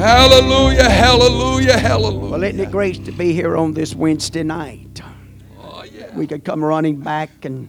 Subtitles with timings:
[0.00, 2.30] Hallelujah, hallelujah, hallelujah.
[2.30, 5.02] Well, isn't it great to be here on this Wednesday night?
[5.58, 6.16] Oh, yeah.
[6.16, 7.68] We could come running back and,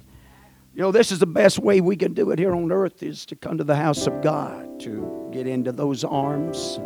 [0.74, 3.26] you know, this is the best way we can do it here on earth is
[3.26, 6.80] to come to the house of God, to get into those arms,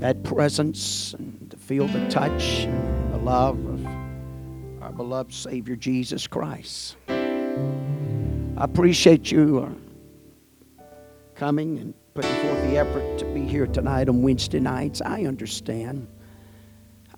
[0.00, 3.86] that presence, and to feel the touch and the love of
[4.82, 6.98] our beloved Savior Jesus Christ.
[7.08, 9.66] I appreciate you
[10.78, 10.82] uh,
[11.34, 15.02] coming and putting forth the effort to be here tonight on Wednesday nights.
[15.02, 16.08] I understand.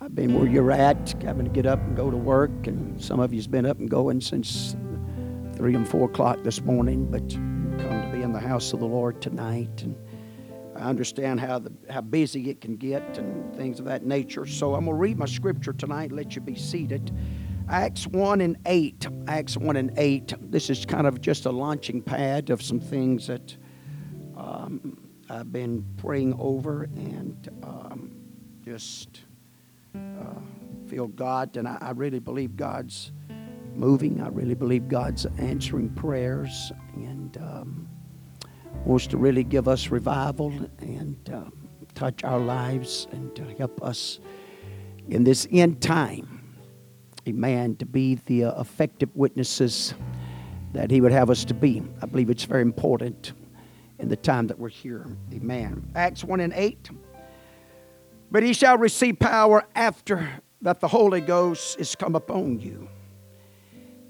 [0.00, 3.20] I've been where you're at, having to get up and go to work, and some
[3.20, 4.74] of you's been up and going since
[5.54, 7.08] three and four o'clock this morning.
[7.08, 7.38] But you
[7.78, 9.94] come to be in the house of the Lord tonight, and
[10.74, 14.46] I understand how the, how busy it can get and things of that nature.
[14.46, 16.10] So I'm gonna read my scripture tonight.
[16.10, 17.16] Let you be seated.
[17.68, 19.06] Acts 1 and 8.
[19.28, 20.50] Acts 1 and 8.
[20.50, 23.56] This is kind of just a launching pad of some things that
[24.38, 28.16] um, I've been praying over and um,
[28.64, 29.22] just
[29.94, 30.40] uh,
[30.86, 31.56] feel God.
[31.56, 33.12] And I, I really believe God's
[33.74, 34.22] moving.
[34.22, 37.88] I really believe God's answering prayers and um,
[38.84, 44.20] wants to really give us revival and um, touch our lives and help us
[45.08, 46.38] in this end time
[47.28, 49.94] amen, to be the uh, effective witnesses
[50.72, 51.82] that He would have us to be.
[52.02, 53.32] I believe it's very important
[53.98, 55.90] in the time that we're here, amen.
[55.94, 56.90] Acts 1 and 8.
[58.30, 60.28] But he shall receive power after
[60.62, 62.88] that the Holy Ghost is come upon you.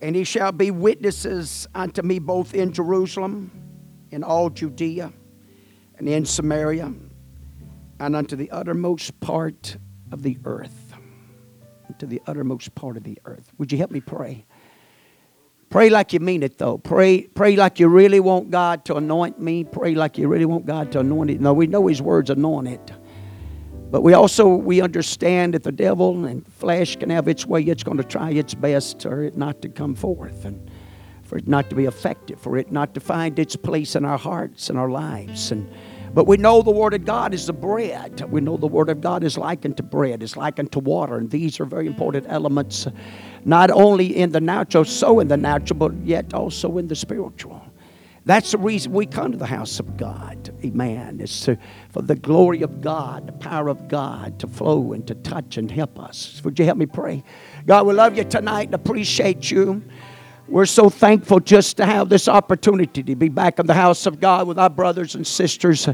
[0.01, 3.51] And he shall be witnesses unto me both in Jerusalem,
[4.11, 5.13] in all Judea,
[5.97, 6.93] and in Samaria,
[8.01, 9.77] and unto the uttermost part
[10.13, 10.89] of the earth
[11.99, 13.53] to the uttermost part of the earth.
[13.59, 14.47] Would you help me pray?
[15.71, 16.79] Pray like you mean it, though.
[16.79, 19.65] Pray, pray like you really want God to anoint me.
[19.65, 21.41] Pray like you really want God to anoint it.
[21.41, 22.93] No, we know His words anoint it,
[23.91, 27.63] but we also we understand that the devil and flesh can have its way.
[27.63, 30.71] It's going to try its best for it not to come forth and
[31.23, 34.17] for it not to be effective, for it not to find its place in our
[34.17, 35.71] hearts and our lives and
[36.15, 38.23] but we know the Word of God is the bread.
[38.31, 41.17] We know the Word of God is likened to bread, is likened to water.
[41.17, 42.87] And these are very important elements,
[43.45, 47.63] not only in the natural, so in the natural, but yet also in the spiritual.
[48.29, 50.55] That's the reason we come to the house of God.
[50.63, 51.19] Amen.
[51.19, 51.57] It's to,
[51.89, 55.71] for the glory of God, the power of God to flow and to touch and
[55.71, 56.39] help us.
[56.45, 57.25] Would you help me pray?
[57.67, 59.83] God, we love you tonight and appreciate you.
[60.47, 64.21] We're so thankful just to have this opportunity to be back in the house of
[64.21, 65.89] God with our brothers and sisters.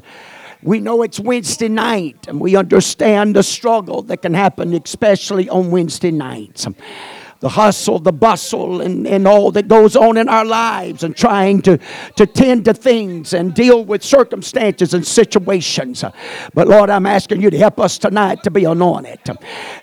[0.61, 5.71] We know it's Wednesday night and we understand the struggle that can happen, especially on
[5.71, 6.67] Wednesday nights
[7.45, 11.61] the hustle, the bustle, and, and all that goes on in our lives, and trying
[11.61, 11.79] to,
[12.17, 16.03] to tend to things and deal with circumstances and situations.
[16.55, 19.21] But Lord, I'm asking you to help us tonight to be anointed.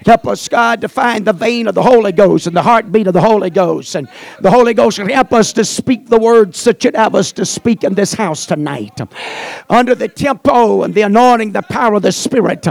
[0.03, 3.13] Help us, God, to find the vein of the Holy Ghost and the heartbeat of
[3.13, 3.93] the Holy Ghost.
[3.93, 7.31] And the Holy Ghost can help us to speak the words that you'd have us
[7.33, 8.99] to speak in this house tonight.
[9.69, 12.65] Under the tempo and the anointing, the power of the Spirit,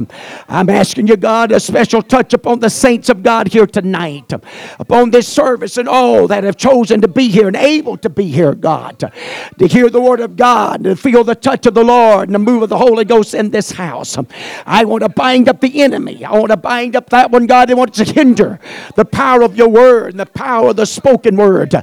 [0.48, 4.32] I'm asking you, God, a special touch upon the saints of God here tonight
[4.80, 8.24] upon this service and all that have chosen to be here and able to be
[8.24, 12.28] here, God, to, hear the word of God, to feel the touch of the Lord
[12.28, 14.16] and the move of the Holy Ghost in this house.
[14.64, 16.24] I want to bind up the enemy.
[16.24, 18.58] I want to bind up that one, God, that wants to hinder
[18.96, 21.74] the power of your word and the power of the spoken word.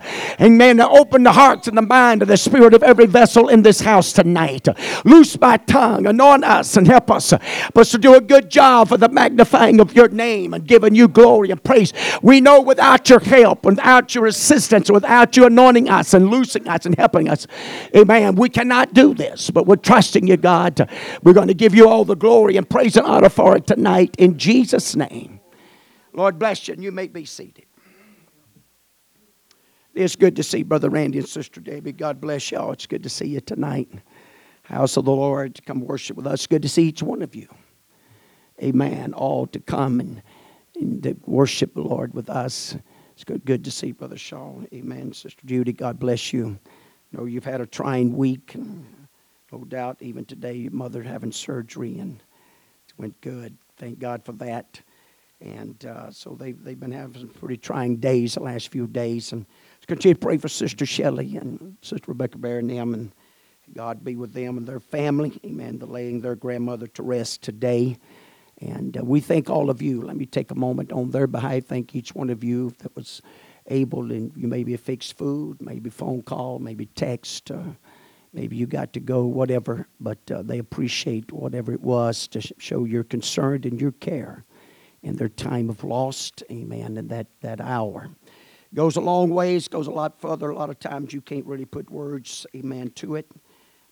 [0.41, 0.78] Amen.
[0.78, 3.81] To open the hearts and the mind of the spirit of every vessel in this
[3.81, 4.68] house tonight.
[5.06, 7.31] Loose my tongue, anoint us, and help us.
[7.31, 11.08] Us to do a good job for the magnifying of your name and giving you
[11.08, 11.94] glory and praise.
[12.24, 16.68] We know without without your help, without your assistance, without you anointing us and loosing
[16.68, 17.48] us and helping us,
[17.96, 19.50] amen, we cannot do this.
[19.50, 20.88] But we're trusting you, God.
[21.24, 24.16] We're going to give you all the glory and praise and honor for it tonight
[24.20, 25.40] in Jesus' name.
[26.14, 27.66] Lord bless you, and you may be seated.
[29.96, 31.94] It's good to see Brother Randy and Sister Debbie.
[31.94, 32.74] God bless y'all.
[32.74, 33.90] It's good to see you tonight.
[34.62, 36.46] House of the Lord, come worship with us.
[36.46, 37.47] Good to see each one of you.
[38.62, 39.14] Amen.
[39.14, 40.22] All to come and
[40.79, 42.76] to worship the Lord with us.
[43.14, 44.62] It's good, good to see Brother Shaw.
[44.74, 45.12] Amen.
[45.14, 46.59] Sister Judy, God bless you.
[46.66, 48.56] I know you've had a trying week.
[49.52, 52.22] No doubt, even today, your mother having surgery, and
[52.88, 53.58] it went good.
[53.78, 54.82] Thank God for that.
[55.40, 59.32] And uh, so they, they've been having some pretty trying days the last few days.
[59.32, 59.46] And
[59.76, 62.94] let's continue to pray for Sister Shelley and Sister Rebecca Bear and them.
[62.94, 63.12] And
[63.73, 65.40] God be with them and their family.
[65.46, 65.78] Amen.
[65.78, 67.97] They're laying their grandmother to rest today.
[68.59, 70.02] And uh, we thank all of you.
[70.02, 71.66] Let me take a moment on their behalf.
[71.66, 73.22] Thank each one of you that was
[73.68, 77.64] able, and you maybe fixed food, maybe phone call, maybe text, uh,
[78.34, 82.52] Maybe you got to go, whatever, but uh, they appreciate whatever it was to sh-
[82.58, 84.44] show your concern and your care
[85.02, 88.09] in their time of lost, amen, in that, that hour.
[88.74, 90.50] Goes a long ways, goes a lot further.
[90.50, 93.32] A lot of times you can't really put words, amen, to it.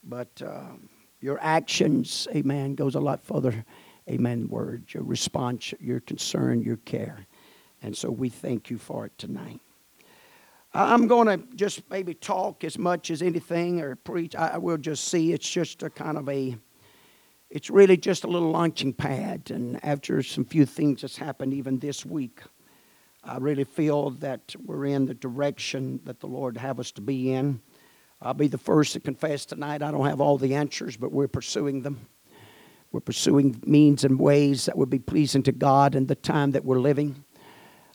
[0.04, 0.74] But uh,
[1.22, 3.66] your actions, amen, goes a lot further,
[4.10, 7.26] amen, words, your response, your concern, your care.
[7.82, 9.62] And so we thank you for it tonight.
[10.74, 14.36] I'm going to just maybe talk as much as anything or preach.
[14.36, 16.58] I will just see it's just a kind of a,
[17.50, 19.52] it's really just a little launching pad.
[19.52, 22.42] And after some few things that's happened even this week,
[23.24, 27.32] I really feel that we're in the direction that the Lord have us to be
[27.32, 27.62] in.
[28.22, 31.28] I'll be the first to confess tonight I don't have all the answers, but we're
[31.28, 32.08] pursuing them.
[32.92, 36.64] We're pursuing means and ways that would be pleasing to God in the time that
[36.64, 37.24] we're living.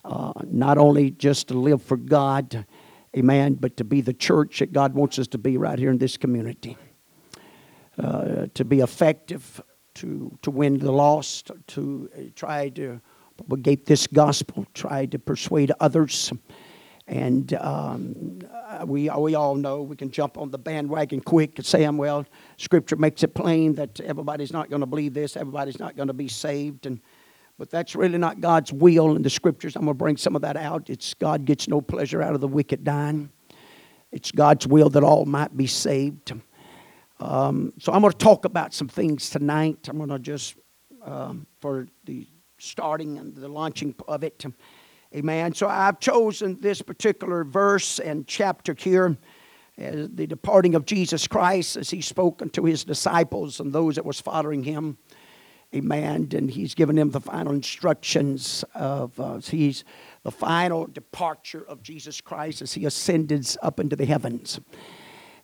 [0.05, 2.67] Uh, not only just to live for God,
[3.17, 5.99] amen, but to be the church that God wants us to be right here in
[5.99, 6.77] this community.
[7.99, 9.61] Uh, to be effective,
[9.95, 13.01] to, to win the lost, to uh, try to
[13.37, 16.33] propagate this gospel, try to persuade others.
[17.11, 21.67] And um, uh, we, we all know we can jump on the bandwagon quick and
[21.67, 22.25] say, well,
[22.57, 26.15] Scripture makes it plain that everybody's not going to believe this, everybody's not going to
[26.15, 26.87] be saved.
[26.87, 27.01] And
[27.59, 29.77] but that's really not God's will in the scriptures.
[29.77, 30.89] I'm going to bring some of that out.
[30.89, 33.29] It's God gets no pleasure out of the wicked dying.
[34.12, 36.33] It's God's will that all might be saved.
[37.19, 39.89] Um, so I'm going to talk about some things tonight.
[39.89, 40.55] I'm going to just,
[41.05, 42.27] um, for the
[42.57, 44.43] starting and the launching of it.
[45.12, 45.53] Amen.
[45.55, 49.17] So I've chosen this particular verse and chapter here
[49.77, 54.05] as the departing of Jesus Christ as he spoke unto his disciples and those that
[54.05, 54.99] was following him.
[55.75, 56.29] Amen.
[56.33, 59.83] And he's given them the final instructions of uh, he's
[60.23, 64.61] the final departure of Jesus Christ as he ascends up into the heavens.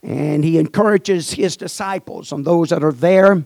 [0.00, 3.44] And he encourages his disciples and those that are there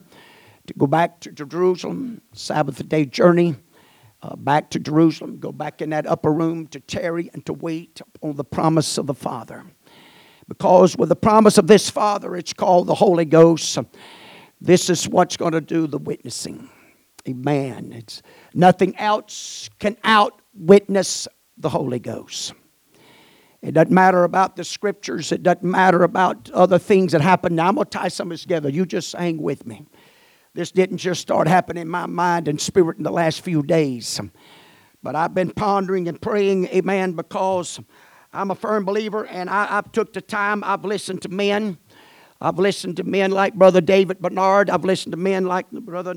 [0.66, 3.56] to go back to Jerusalem, Sabbath day journey,
[4.22, 8.00] uh, back to Jerusalem, go back in that upper room to tarry and to wait
[8.22, 9.64] on the promise of the Father.
[10.48, 13.78] Because with the promise of this Father, it's called the Holy Ghost.
[14.60, 16.68] This is what's going to do the witnessing.
[17.28, 17.92] Amen.
[17.94, 18.22] It's
[18.54, 22.52] nothing else can out witness the Holy Ghost.
[23.62, 25.32] It doesn't matter about the scriptures.
[25.32, 27.54] It doesn't matter about other things that happen.
[27.54, 28.70] Now I'm going to tie some of this together.
[28.70, 29.86] You just hang with me.
[30.54, 34.20] This didn't just start happening in my mind and spirit in the last few days.
[35.02, 37.80] But I've been pondering and praying, amen, because
[38.32, 41.78] I'm a firm believer and I, have took the time, I've listened to men
[42.42, 44.70] I've listened to men like Brother David Bernard.
[44.70, 46.14] I've listened to men like Brother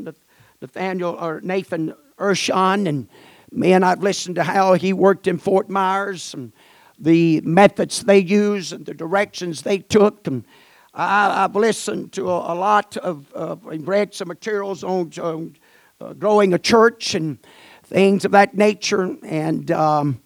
[0.61, 2.87] Nathaniel or Nathan Urshan.
[2.87, 3.09] And
[3.51, 6.53] men, I've listened to how he worked in Fort Myers and
[6.97, 10.25] the methods they used and the directions they took.
[10.25, 10.45] And
[10.93, 15.55] I, have listened to a, a lot of, uh, read some materials on
[15.99, 17.39] uh, growing a church and
[17.83, 19.15] things of that nature.
[19.23, 20.21] And um,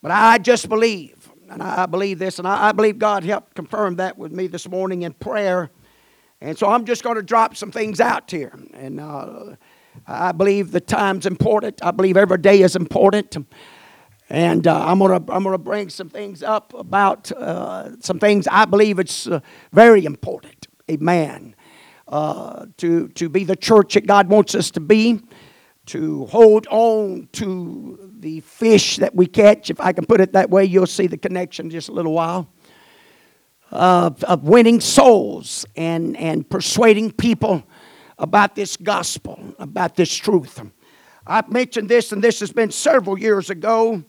[0.00, 1.18] but I just believe
[1.50, 5.02] and I believe this, and I believe God helped confirm that with me this morning
[5.02, 5.70] in prayer.
[6.40, 8.52] And so I'm just going to drop some things out here.
[8.74, 9.56] And uh,
[10.06, 11.82] I believe the time's important.
[11.82, 13.36] I believe every day is important.
[14.30, 18.46] And uh, I'm going to I'm gonna bring some things up about uh, some things
[18.46, 19.40] I believe it's uh,
[19.72, 20.66] very important.
[20.90, 21.54] Amen.
[22.06, 25.20] Uh, to, to be the church that God wants us to be,
[25.86, 30.48] to hold on to the fish that we catch, if I can put it that
[30.48, 32.48] way, you'll see the connection just a little while.
[33.70, 37.62] Of, of winning souls and, and persuading people
[38.18, 40.62] about this gospel, about this truth.
[41.26, 44.02] I've mentioned this, and this has been several years ago.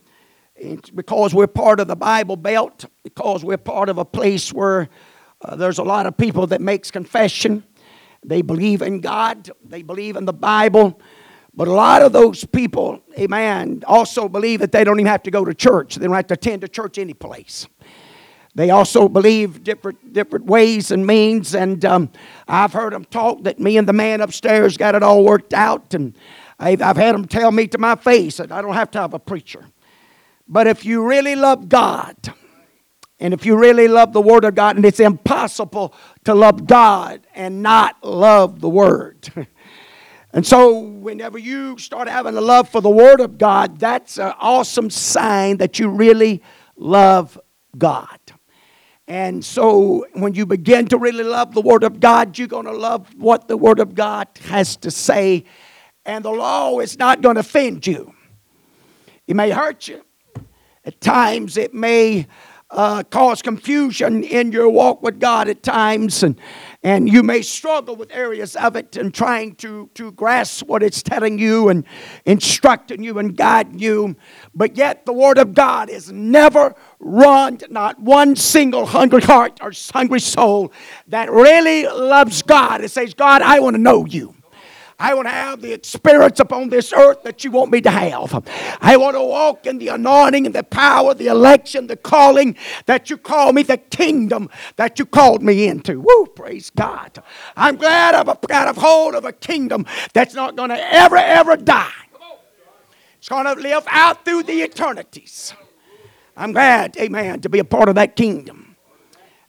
[0.62, 4.89] It's because we're part of the Bible Belt, because we're part of a place where
[5.42, 7.63] uh, there's a lot of people that makes confession.
[8.25, 11.00] They believe in God, they believe in the Bible,
[11.54, 15.32] but a lot of those people, amen, also believe that they don't even have to
[15.32, 15.96] go to church.
[15.96, 17.66] They don't have to attend a church any place.
[18.54, 22.12] They also believe different different ways and means, and um,
[22.50, 25.94] I've heard them talk that me and the man upstairs got it all worked out,
[25.94, 26.18] and
[26.60, 29.13] I've, I've had them tell me to my face that I don't have to have
[29.13, 29.66] a preacher.
[30.50, 32.15] But if you really love God,
[33.20, 37.27] and if you really love the Word of God, and it's impossible to love God
[37.36, 39.29] and not love the Word.
[40.32, 44.34] And so, whenever you start having a love for the Word of God, that's an
[44.39, 46.44] awesome sign that you really
[46.75, 47.39] love
[47.75, 48.20] God.
[49.08, 52.72] And so, when you begin to really love the Word of God, you're going to
[52.72, 55.46] love what the Word of God has to say.
[56.06, 58.13] And the law is not going to offend you.
[59.25, 60.03] It may hurt you.
[60.89, 62.25] At times, it may
[62.72, 66.36] uh, cause confusion in your walk with God at times, and,
[66.81, 71.03] and you may struggle with areas of it and trying to, to grasp what it's
[71.03, 71.86] telling you and
[72.25, 74.15] instructing you and guiding you.
[74.55, 79.60] But yet, the Word of God is never run to not one single hungry heart
[79.62, 80.74] or hungry soul
[81.10, 84.34] that really loves God and says, God, I want to know you.
[85.00, 88.44] I want to have the experience upon this earth that you want me to have.
[88.82, 93.10] I want to walk in the anointing and the power, the election, the calling that
[93.10, 96.01] you call me, the kingdom that you called me into.
[96.01, 97.24] Woo, praise God.
[97.56, 101.56] I'm glad I've got a hold of a kingdom that's not going to ever, ever
[101.56, 101.91] die.
[103.20, 105.53] It's going to live out through the eternities.
[106.36, 108.59] I'm glad, amen, to be a part of that kingdom.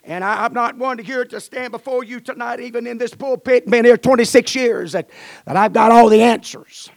[0.03, 3.15] And I, am not one to here to stand before you tonight, even in this
[3.15, 5.11] pulpit, been here 26 years, that,
[5.45, 6.91] that I've got all the answers.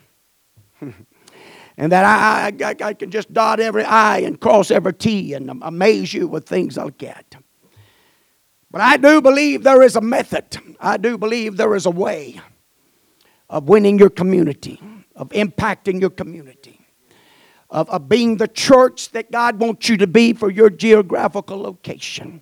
[0.81, 5.49] and that I, I, I, can just dot every I and cross every T and
[5.61, 7.35] amaze you with things I'll get.
[8.71, 10.57] But I do believe there is a method.
[10.79, 12.41] I do believe there is a way
[13.49, 14.81] of winning your community,
[15.15, 16.79] of impacting your community,
[17.69, 22.41] of, of being the church that God wants you to be for your geographical location.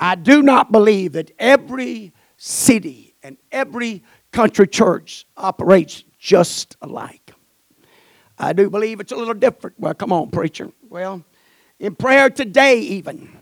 [0.00, 4.02] I do not believe that every city and every
[4.32, 7.32] country church operates just alike.
[8.38, 9.78] I do believe it's a little different.
[9.80, 10.70] Well, come on, preacher.
[10.88, 11.24] Well,
[11.80, 13.36] in prayer today, even,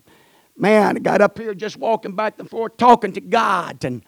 [0.57, 3.85] man, I got up here just walking back and forth talking to God.
[3.85, 4.03] And,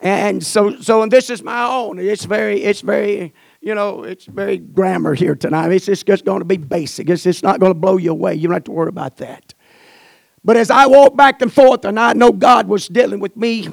[0.00, 1.98] and so, so, and this is my own.
[1.98, 5.70] It's very, it's very, you know, it's very grammar here tonight.
[5.72, 7.10] It's just, going to be basic.
[7.10, 8.34] It's, it's not going to blow you away.
[8.34, 9.52] You don't have to worry about that.
[10.44, 13.68] But as I walked back and forth, and I know God was dealing with me,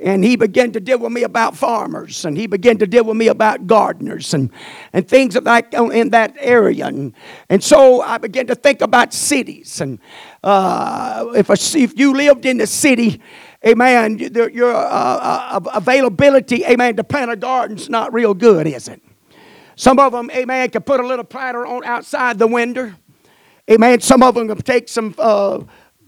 [0.00, 3.16] and He began to deal with me about farmers, and He began to deal with
[3.16, 4.50] me about gardeners and,
[4.92, 6.86] and things of that in that area.
[6.86, 7.14] And,
[7.48, 9.80] and so I began to think about cities.
[9.80, 10.00] And
[10.42, 13.20] uh, if, a, if you lived in the city,
[13.64, 19.00] amen, your uh, uh, availability, amen, to plant a garden's not real good, is it?
[19.76, 22.92] Some of them, amen, can put a little planter on outside the window.
[23.70, 24.00] Amen.
[24.00, 25.60] Some of them can take some uh,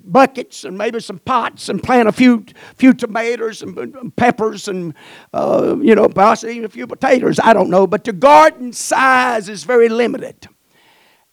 [0.05, 2.45] buckets and maybe some pots and plant a few
[2.77, 4.95] few tomatoes and peppers and
[5.33, 9.49] uh, you know possibly even a few potatoes i don't know but the garden size
[9.49, 10.49] is very limited.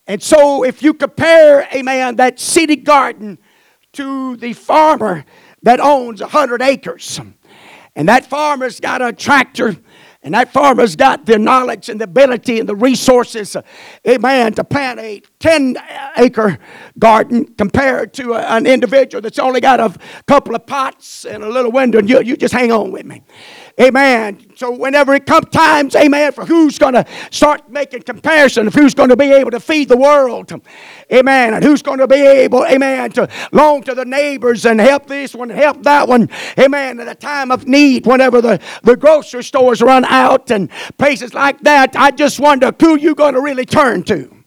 [0.07, 3.37] And so if you compare amen that city garden
[3.93, 5.25] to the farmer
[5.63, 7.19] that owns 100 acres
[7.95, 9.75] and that farmer's got a tractor
[10.23, 13.63] and that farmer's got the knowledge and the ability and the resources, uh,
[14.07, 15.77] amen, to plant a 10
[16.17, 16.59] acre
[16.99, 19.97] garden compared to an individual that's only got a
[20.27, 21.97] couple of pots and a little window.
[21.97, 23.23] And you, you just hang on with me.
[23.81, 24.45] Amen.
[24.55, 28.93] So whenever it comes times, amen, for who's going to start making comparison of who's
[28.93, 30.53] going to be able to feed the world,
[31.11, 35.07] amen, and who's going to be able, amen, to loan to the neighbors and help
[35.07, 39.43] this one, help that one, amen, at a time of need, whenever the, the grocery
[39.43, 40.69] stores run out and
[40.99, 44.40] places like that, I just wonder who you going to really turn to.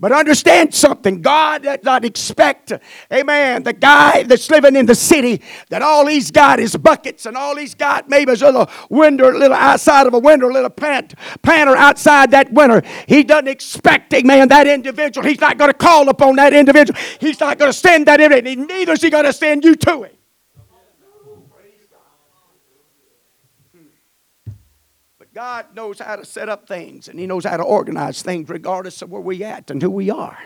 [0.00, 1.20] But understand something.
[1.20, 2.72] God does not expect,
[3.12, 7.36] amen, the guy that's living in the city that all he's got is buckets and
[7.36, 10.52] all he's got maybe is a little window, a little outside of a window, a
[10.52, 12.80] little plant, planter outside that window.
[13.06, 15.28] He doesn't expect, amen, that individual.
[15.28, 16.98] He's not going to call upon that individual.
[17.20, 18.66] He's not going to send that individual.
[18.66, 20.12] Neither is he going to send you to him.
[25.40, 29.00] God knows how to set up things and He knows how to organize things regardless
[29.00, 30.38] of where we at and who we are.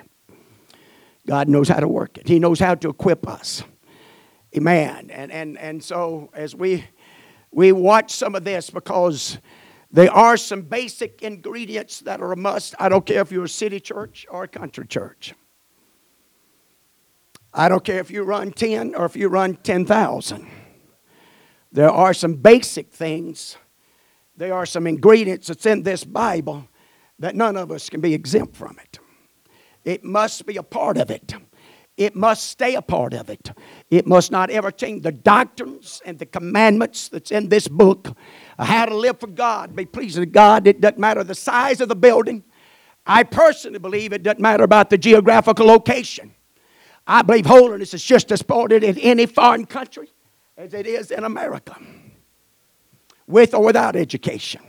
[1.27, 2.29] God knows how to work it.
[2.29, 3.65] He knows how to equip us.
[4.57, 5.11] Amen.
[5.11, 6.85] And and and so as we
[7.51, 9.39] we watch some of this because
[9.91, 12.77] there are some basic ingredients that are a must.
[12.79, 15.35] I don't care if you're a city church or a country church.
[17.53, 20.47] I don't care if you run 10 or if you run 10,000.
[21.73, 23.57] There are some basic things
[24.37, 26.69] there are some ingredients that's in this Bible
[27.19, 28.99] that none of us can be exempt from it.
[29.85, 31.35] It must be a part of it.
[31.97, 33.53] It must stay a part of it.
[33.89, 35.05] It must not ever change.
[35.05, 38.17] The doctrines and the commandments that's in this book,
[38.59, 40.67] how to live for God, be pleasing to God.
[40.67, 42.43] It doesn't matter the size of the building.
[43.07, 46.35] I personally believe it doesn't matter about the geographical location.
[47.07, 50.11] I believe holiness is just as important in any foreign country
[50.57, 51.77] as it is in America
[53.27, 54.61] with or without education.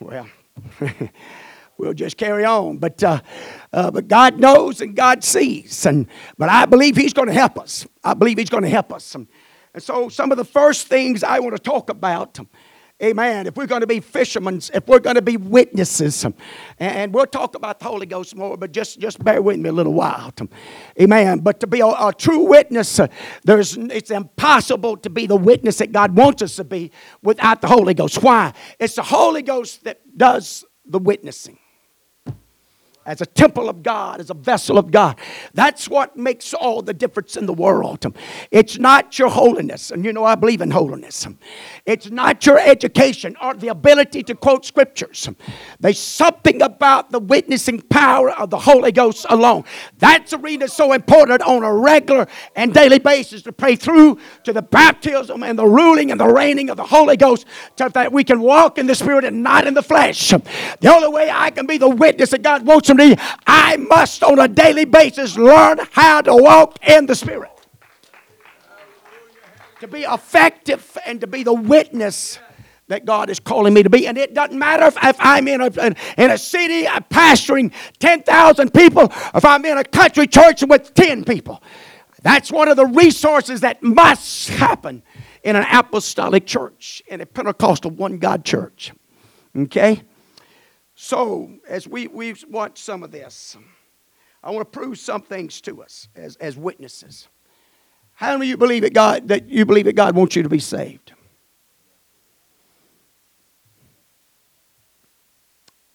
[0.00, 0.28] Well,
[1.78, 2.78] we'll just carry on.
[2.78, 3.20] But, uh,
[3.72, 5.86] uh, but God knows and God sees.
[5.86, 7.86] And, but I believe He's going to help us.
[8.04, 9.14] I believe He's going to help us.
[9.14, 9.26] And,
[9.74, 12.38] and so, some of the first things I want to talk about
[13.00, 13.46] Amen.
[13.46, 16.26] If we're going to be fishermen, if we're going to be witnesses,
[16.80, 19.72] and we'll talk about the Holy Ghost more, but just, just bear with me a
[19.72, 20.32] little while.
[21.00, 21.38] Amen.
[21.38, 23.06] But to be a, a true witness, uh,
[23.44, 26.90] there's, it's impossible to be the witness that God wants us to be
[27.22, 28.20] without the Holy Ghost.
[28.20, 28.52] Why?
[28.80, 31.56] It's the Holy Ghost that does the witnessing
[33.08, 35.18] as a temple of God, as a vessel of God.
[35.54, 38.04] That's what makes all the difference in the world.
[38.50, 41.26] It's not your holiness, and you know I believe in holiness.
[41.86, 45.26] It's not your education or the ability to quote scriptures.
[45.80, 49.64] There's something about the witnessing power of the Holy Ghost alone.
[49.96, 54.18] That's the reason it's so important on a regular and daily basis to pray through
[54.44, 57.46] to the baptism and the ruling and the reigning of the Holy Ghost
[57.78, 60.28] so that we can walk in the Spirit and not in the flesh.
[60.80, 62.90] The only way I can be the witness that God wants
[63.46, 67.50] I must on a daily basis learn how to walk in the Spirit
[69.80, 72.38] to be effective and to be the witness
[72.88, 74.06] that God is calling me to be.
[74.06, 78.72] And it doesn't matter if, if I'm in a, in a city I'm pastoring 10,000
[78.72, 81.62] people, if I'm in a country church with 10 people.
[82.22, 85.02] That's one of the resources that must happen
[85.44, 88.92] in an apostolic church, in a Pentecostal one God church.
[89.56, 90.02] Okay?
[91.00, 93.56] So, as we, we watch some of this,
[94.42, 97.28] I want to prove some things to us as, as witnesses.
[98.14, 100.48] How many of you believe that God that you believe that God wants you to
[100.48, 101.12] be saved?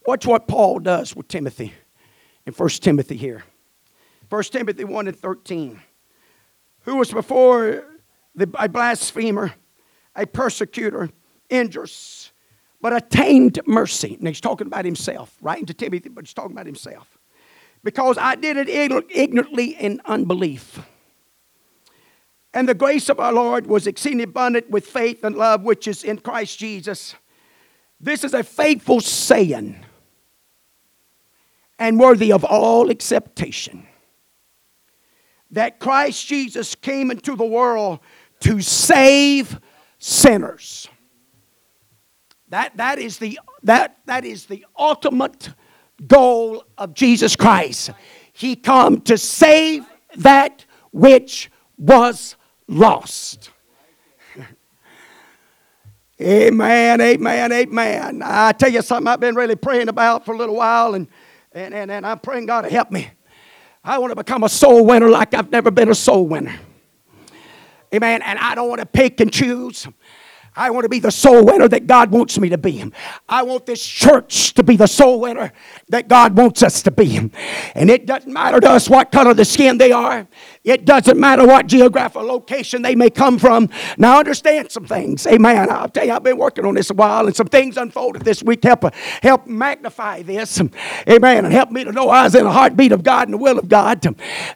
[0.05, 1.73] Watch what Paul does with Timothy
[2.45, 3.43] in 1 Timothy here.
[4.29, 5.81] 1 Timothy 1 and 13.
[6.83, 7.83] Who was before
[8.35, 9.53] the, a blasphemer,
[10.15, 11.09] a persecutor,
[11.49, 12.31] injurious,
[12.83, 14.15] but attained mercy.
[14.19, 17.17] And he's talking about himself, writing to Timothy, but he's talking about himself.
[17.81, 20.79] Because I did it ignorantly in unbelief.
[22.53, 26.03] And the grace of our Lord was exceeding abundant with faith and love which is
[26.03, 27.15] in Christ Jesus.
[28.01, 29.85] This is a faithful saying
[31.79, 33.87] and worthy of all acceptation
[35.51, 37.99] that Christ Jesus came into the world
[38.41, 39.57] to save
[39.99, 40.89] sinners.
[42.53, 45.49] That, that, is the, that, that is the ultimate
[46.05, 47.89] goal of Jesus Christ.
[48.31, 49.83] He come to save
[50.17, 51.49] that which
[51.79, 52.35] was
[52.67, 53.49] lost.
[56.21, 58.21] amen, amen, amen.
[58.23, 61.07] I tell you something I've been really praying about for a little while, and,
[61.53, 63.09] and, and, and I'm praying God to help me.
[63.83, 66.53] I want to become a soul winner like I've never been a soul winner.
[67.95, 68.21] Amen.
[68.21, 69.87] And I don't want to pick and choose.
[70.55, 72.91] I want to be the soul winner that God wants me to be.
[73.27, 75.51] I want this church to be the soul winner
[75.89, 77.31] that God wants us to be.
[77.75, 80.27] And it doesn't matter to us what color the skin they are.
[80.63, 83.69] It doesn't matter what geographical location they may come from.
[83.97, 85.27] Now understand some things.
[85.27, 85.69] Amen.
[85.69, 88.41] I'll tell you, I've been working on this a while, and some things unfolded this
[88.41, 88.85] week help
[89.21, 90.61] help magnify this.
[91.09, 91.45] Amen.
[91.45, 93.59] And help me to know I was in the heartbeat of God and the will
[93.59, 94.05] of God.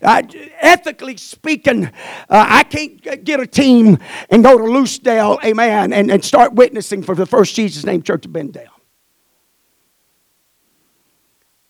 [0.01, 0.23] Uh,
[0.59, 1.89] ethically speaking, uh,
[2.29, 3.97] I can't get a team
[4.29, 5.43] and go to Lucedale.
[5.43, 8.67] Amen and, and start witnessing for the First Jesus Name Church of Benndale.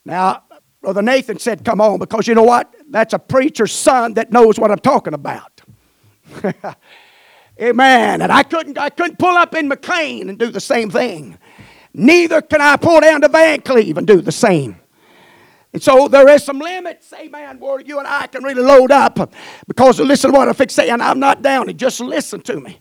[0.05, 0.43] Now,
[0.87, 2.73] Brother Nathan said, Come on, because you know what?
[2.89, 5.59] That's a preacher's son that knows what I'm talking about.
[7.61, 8.21] Amen.
[8.21, 11.37] And I couldn't, I couldn't pull up in McLain and do the same thing.
[11.93, 14.77] Neither can I pull down to Vancleave and do the same.
[15.73, 19.33] And so there is some limits, amen, where you and I can really load up.
[19.67, 21.01] Because listen to what I'm saying.
[21.01, 21.67] I'm not down.
[21.75, 22.79] Just listen to me.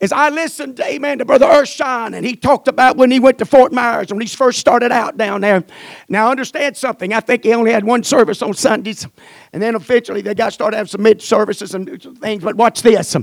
[0.00, 3.44] As I listened, amen, to Brother Urshan, and he talked about when he went to
[3.44, 5.64] Fort Myers, when he first started out down there.
[6.08, 7.12] Now, understand something.
[7.12, 9.08] I think he only had one service on Sundays,
[9.52, 12.44] and then eventually they got started having some mid services and things.
[12.44, 13.16] But watch this.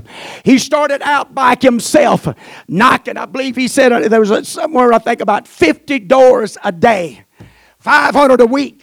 [0.44, 2.28] He started out by himself,
[2.68, 3.16] knocking.
[3.16, 7.24] I believe he said uh, there was somewhere, I think, about 50 doors a day,
[7.78, 8.82] 500 a week.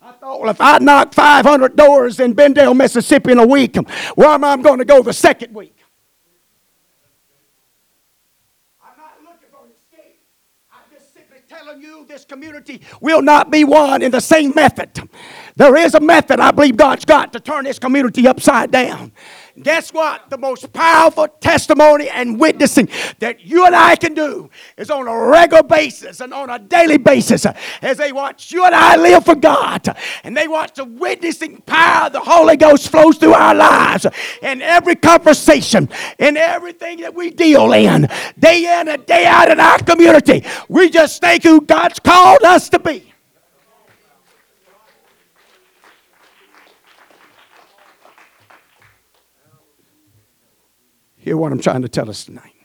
[0.00, 3.76] I thought, well, if I knock 500 doors in Benndale, Mississippi in a week,
[4.14, 5.76] where am I going to go the second week?
[11.80, 15.08] You this community will not be won in the same method.
[15.56, 19.12] There is a method I believe God's got to turn this community upside down.
[19.60, 20.30] Guess what?
[20.30, 22.88] The most powerful testimony and witnessing
[23.18, 26.96] that you and I can do is on a regular basis and on a daily
[26.96, 27.46] basis
[27.82, 32.06] as they watch you and I live for God and they watch the witnessing power
[32.06, 34.06] of the Holy Ghost flows through our lives
[34.40, 35.88] in every conversation,
[36.18, 40.44] in everything that we deal in, day in and day out in our community.
[40.68, 43.11] We just think who God's called us to be.
[51.22, 52.56] Hear what I'm trying to tell us tonight.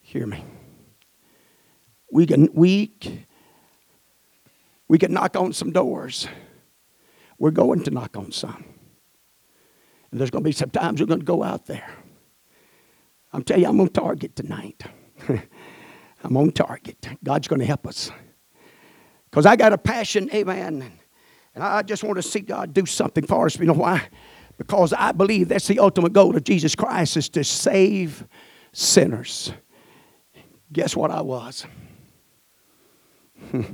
[0.00, 0.42] Hear me.
[2.10, 2.90] We can, we,
[4.88, 6.26] we can knock on some doors.
[7.38, 8.64] We're going to knock on some.
[10.10, 11.86] And there's going to be some times we're going to go out there.
[13.30, 14.82] I'm telling you, I'm on target tonight.
[16.24, 17.10] I'm on target.
[17.22, 18.10] God's going to help us.
[19.30, 20.92] Because I got a passion, amen.
[21.54, 23.58] And I just want to see God do something for us.
[23.58, 24.08] You know why?
[24.58, 28.26] Because I believe that's the ultimate goal of Jesus Christ is to save
[28.72, 29.52] sinners.
[30.72, 31.66] Guess what I was?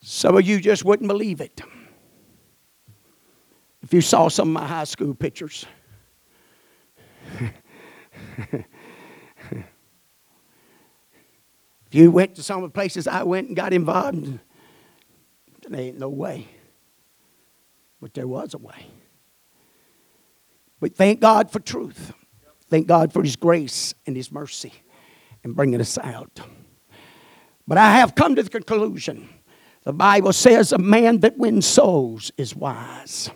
[0.00, 1.62] Some of you just wouldn't believe it.
[3.82, 5.66] If you saw some of my high school pictures.
[8.38, 8.64] if
[11.90, 14.38] you went to some of the places I went and got involved,
[15.68, 16.48] there ain't no way.
[18.00, 18.86] But there was a way.
[20.84, 22.12] But thank God for truth.
[22.68, 24.70] Thank God for His grace and His mercy
[25.42, 26.40] in bringing us out.
[27.66, 29.30] But I have come to the conclusion
[29.84, 33.30] the Bible says a man that wins souls is wise.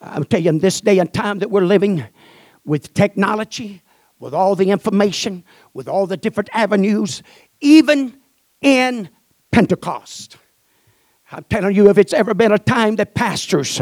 [0.00, 2.04] I'm telling you, in this day and time that we're living
[2.64, 3.82] with technology,
[4.18, 7.22] with all the information, with all the different avenues,
[7.60, 8.18] even
[8.60, 9.08] in
[9.52, 10.36] Pentecost.
[11.32, 13.80] I'm telling you, if it's ever been a time that pastors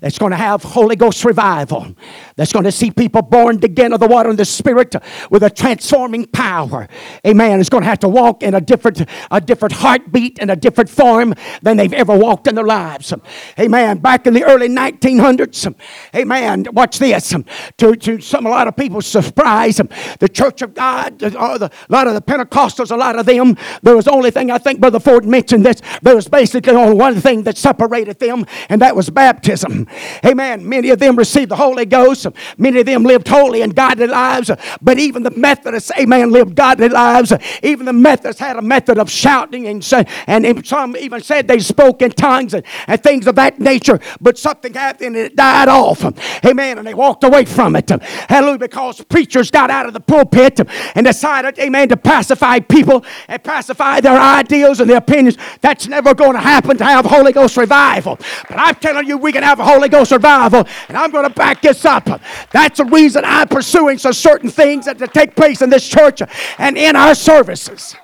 [0.00, 1.92] that's going to have Holy Ghost revival,
[2.36, 4.94] that's going to see people born again of the water and the Spirit
[5.28, 6.86] with a transforming power,
[7.26, 10.56] amen, is going to have to walk in a different, a different heartbeat and a
[10.56, 13.12] different form than they've ever walked in their lives.
[13.58, 13.98] Amen.
[13.98, 15.74] Back in the early 1900s,
[16.14, 17.34] amen, watch this.
[17.78, 19.80] To, to some, a lot of people's surprise,
[20.20, 23.56] the Church of God, uh, the, a lot of the Pentecostals, a lot of them,
[23.82, 26.96] there was the only thing I think Brother Ford mentioned this, there was basically only
[26.96, 29.86] one thing that separated them, and that was baptism.
[30.24, 30.68] Amen.
[30.68, 32.26] Many of them received the Holy Ghost.
[32.58, 34.50] Many of them lived holy and godly lives.
[34.80, 37.32] But even the Methodists, amen, lived godly lives.
[37.62, 39.84] Even the Methodists had a method of shouting and
[40.26, 44.00] and some even said they spoke in tongues and, and things of that nature.
[44.20, 46.04] But something happened and it died off.
[46.44, 46.78] Amen.
[46.78, 47.88] And they walked away from it.
[47.88, 48.58] Hallelujah.
[48.58, 50.60] Because preachers got out of the pulpit
[50.94, 55.36] and decided, amen, to pacify people and pacify their ideals and their opinions.
[55.60, 58.16] That's never going to happen to have Holy Ghost revival.
[58.48, 61.34] But I'm telling you, we can have a Holy Ghost revival, and I'm going to
[61.34, 62.08] back this up.
[62.50, 66.22] That's the reason I'm pursuing some certain things that take place in this church
[66.58, 67.96] and in our services.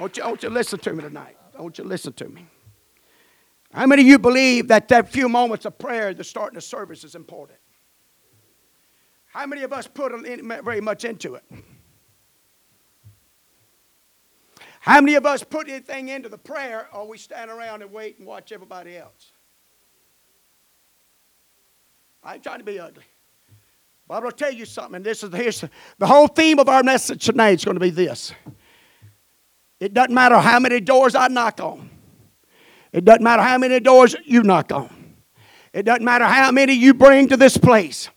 [0.00, 1.36] Want, you, I want you to listen to me tonight.
[1.58, 2.46] I want you to listen to me.
[3.72, 7.04] How many of you believe that that few moments of prayer, the starting of service,
[7.04, 7.58] is important?
[9.26, 10.12] How many of us put
[10.64, 11.44] very much into it?
[14.88, 18.16] How many of us put anything into the prayer or we stand around and wait
[18.16, 19.32] and watch everybody else?
[22.24, 23.04] I ain't trying to be ugly.
[24.06, 26.70] But I'm going to tell you something, this is here's the, the whole theme of
[26.70, 28.32] our message tonight is going to be this.
[29.78, 31.90] It doesn't matter how many doors I knock on.
[32.90, 35.14] It doesn't matter how many doors you knock on.
[35.74, 38.08] It doesn't matter how many you bring to this place.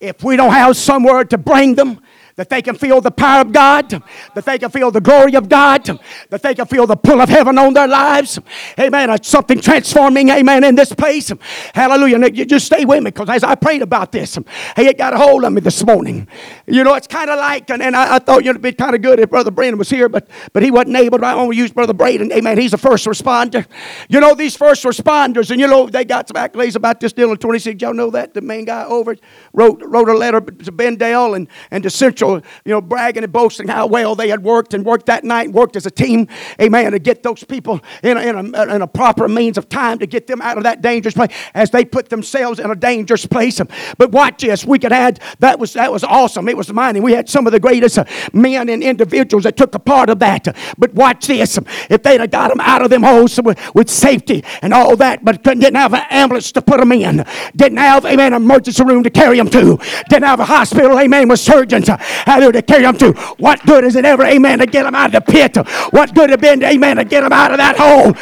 [0.00, 2.02] If we don't have somewhere to bring them,
[2.40, 3.90] that they can feel the power of God,
[4.34, 5.84] that they can feel the glory of God,
[6.30, 8.38] that they can feel the pull of heaven on their lives.
[8.78, 9.22] Amen.
[9.22, 11.30] Something transforming, amen, in this place.
[11.74, 12.16] Hallelujah.
[12.16, 14.38] And you just stay with me because as I prayed about this,
[14.74, 16.28] hey, it got a hold of me this morning.
[16.66, 19.02] You know, it's kind of like, and, and I, I, thought it'd be kind of
[19.02, 21.26] good if Brother Brandon was here, but but he wasn't able to.
[21.26, 22.32] I want to use Brother Braden.
[22.32, 22.56] Amen.
[22.56, 23.66] He's a first responder.
[24.08, 27.30] You know, these first responders, and you know, they got some accolades about this deal
[27.32, 27.82] in 26.
[27.82, 28.32] Y'all know that?
[28.32, 29.14] The main guy over
[29.52, 33.68] wrote, wrote a letter to Benndale and, and to Central you know, bragging and boasting
[33.68, 36.28] how well they had worked and worked that night, worked as a team,
[36.60, 39.98] amen, to get those people in a, in a, in a proper means of time
[39.98, 43.26] to get them out of that dangerous place as they put themselves in a dangerous
[43.26, 43.60] place.
[43.98, 46.48] But watch this, we could add, that was, that was awesome.
[46.48, 47.00] It was mighty.
[47.00, 47.98] We had some of the greatest
[48.32, 50.56] men and individuals that took a part of that.
[50.78, 54.44] But watch this, if they'd have got them out of them holes with, with safety
[54.62, 57.24] and all that, but didn't have an ambulance to put them in,
[57.56, 61.28] didn't have, amen, an emergency room to carry them to, didn't have a hospital, amen,
[61.28, 61.88] with surgeons,
[62.26, 63.12] Hallelujah, to carry them to.
[63.38, 65.56] What good is it ever, amen, to get them out of the pit?
[65.92, 68.14] What good have been, amen, to get them out of that hole?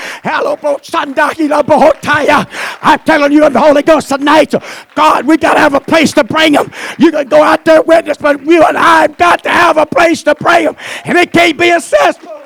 [2.82, 4.54] I'm telling you in the Holy Ghost tonight,
[4.94, 6.70] God, we got to have a place to bring them.
[6.98, 9.86] You can go out there witness, but you and I have got to have a
[9.86, 10.76] place to bring them.
[11.04, 12.42] And it can't be accessible.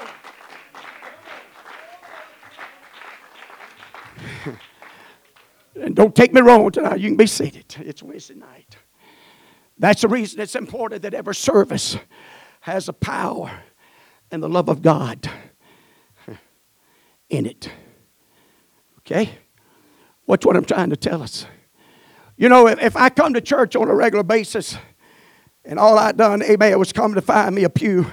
[5.74, 7.00] And don't take me wrong tonight.
[7.00, 7.64] You can be seated.
[7.80, 8.76] It's Wednesday night.
[9.82, 11.96] That's the reason it's important that every service
[12.60, 13.50] has the power
[14.30, 15.28] and the love of God
[17.28, 17.68] in it.
[19.00, 19.30] Okay?
[20.24, 21.46] What's what I'm trying to tell us?
[22.36, 24.76] You know, if, if I come to church on a regular basis
[25.64, 28.06] and all I done, amen, was come to find me a pew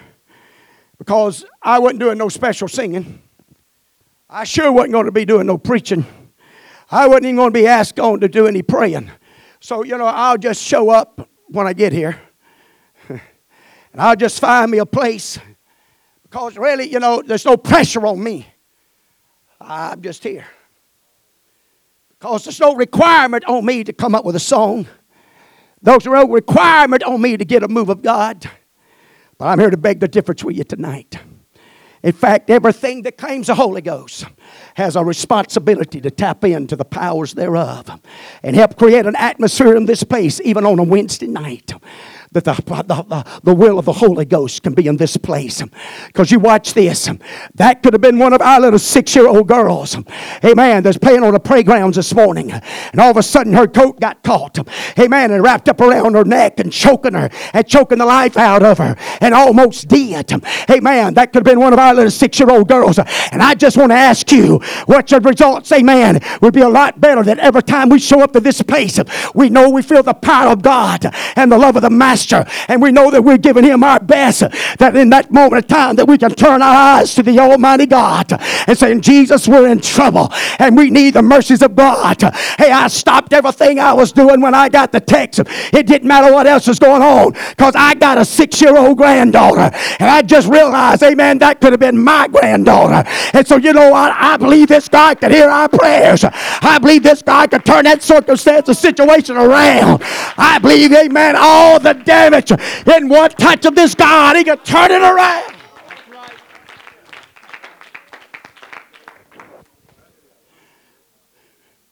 [0.97, 3.21] because I wasn't doing no special singing.
[4.27, 6.03] I sure wasn't going to be doing no preaching.
[6.89, 9.11] I wasn't even going to be asked on to do any praying.
[9.59, 12.19] So, you know, I'll just show up when I get here.
[13.09, 13.21] and
[13.95, 15.39] I'll just find me a place
[16.23, 18.47] because really, you know, there's no pressure on me.
[19.59, 20.45] I'm just here.
[22.09, 24.87] Because there's no requirement on me to come up with a song.
[25.81, 28.49] There's no requirement on me to get a move of God.
[29.37, 31.17] But I'm here to beg the difference with you tonight.
[32.01, 34.25] In fact, everything that claims the Holy Ghost
[34.75, 37.99] has a responsibility to tap into the powers thereof
[38.41, 41.73] and help create an atmosphere in this place, even on a Wednesday night
[42.31, 45.63] that the, the, the, will of the Holy Ghost can be in this place.
[46.07, 47.09] Because you watch this.
[47.55, 49.93] That could have been one of our little six year old girls.
[50.41, 50.83] Hey Amen.
[50.83, 52.51] That's playing on the playgrounds this morning.
[52.51, 54.59] And all of a sudden her coat got caught.
[54.99, 55.31] Amen.
[55.31, 58.77] And wrapped up around her neck and choking her and choking the life out of
[58.77, 60.31] her and almost dead.
[60.69, 61.15] Amen.
[61.15, 62.99] That could have been one of our little six year old girls.
[63.31, 67.01] And I just want to ask you what your results, amen, would be a lot
[67.01, 68.99] better that every time we show up to this place,
[69.33, 72.18] we know we feel the power of God and the love of the Master
[72.67, 74.41] And we know that we're giving Him our best,
[74.79, 77.85] that in that moment of time that we can turn our eyes to the Almighty
[77.85, 78.31] God
[78.67, 80.29] and saying, Jesus, we're in trouble
[80.59, 82.21] and we need the mercies of God.
[82.57, 85.41] Hey, I stopped everything I was doing when I got the text.
[85.73, 90.09] It didn't matter what else was going on because I got a six-year-old granddaughter, and
[90.09, 93.07] I just realized, Amen, that could have been my granddaughter.
[93.33, 94.13] And so, you know what?
[94.15, 96.23] I believe this God could hear our prayers.
[96.23, 100.01] I believe this God could turn that circumstance, the situation around.
[100.37, 104.35] I believe, Amen, all the damage in one touch of this God.
[104.35, 105.53] He can turn it around.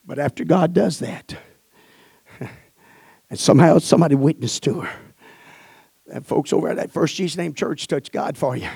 [0.05, 1.37] But after God does that,
[3.29, 4.99] and somehow somebody witnessed to her,
[6.07, 8.69] that folks over at that First Jesus Name Church touch God for you.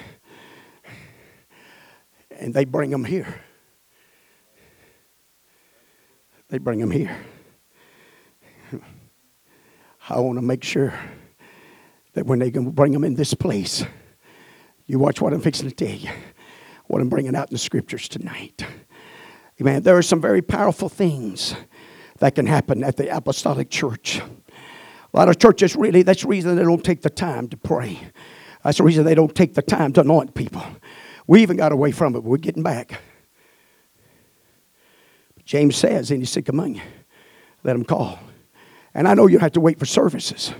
[2.37, 3.41] And they bring them here.
[6.49, 7.17] They bring them here.
[10.09, 10.93] I want to make sure
[12.13, 13.83] that when they can bring them in this place,
[14.87, 16.09] you watch what I'm fixing to tell you,
[16.87, 18.65] what I'm bringing out in the scriptures tonight.
[19.59, 19.83] Amen.
[19.83, 21.55] There are some very powerful things
[22.19, 24.19] that can happen at the apostolic church.
[24.19, 27.99] A lot of churches really, that's the reason they don't take the time to pray.
[28.63, 30.63] That's the reason they don't take the time to anoint people.
[31.27, 33.01] We even got away from it, but we're getting back.
[35.45, 36.81] James says, Any sick among you,
[37.63, 38.19] let them call.
[38.93, 40.53] And I know you have to wait for services.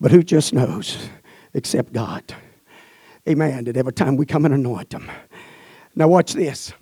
[0.00, 1.08] But who just knows
[1.54, 2.34] except God?
[3.28, 3.64] Amen.
[3.64, 5.10] That every time we come and anoint them.
[5.94, 6.72] Now, watch this.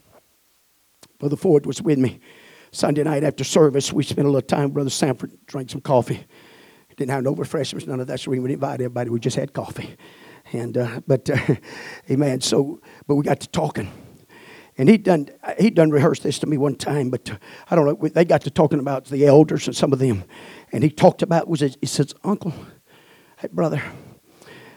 [1.19, 2.21] Brother Ford was with me
[2.71, 3.93] Sunday night after service.
[3.93, 4.71] We spent a little time.
[4.71, 6.27] Brother Sanford drank some coffee.
[6.97, 8.21] Didn't have no refreshments, none of that.
[8.21, 9.11] So we didn't invite everybody.
[9.11, 9.97] We just had coffee.
[10.53, 11.57] And uh, but uh,
[12.11, 12.41] amen.
[12.41, 13.91] So, but we got to talking,
[14.79, 17.11] and he done he done rehearsed this to me one time.
[17.11, 17.37] But uh,
[17.69, 18.09] I don't know.
[18.09, 20.25] They got to talking about the elders and some of them,
[20.73, 22.55] and he talked about was it, he says, Uncle,
[23.37, 23.83] Hey, brother.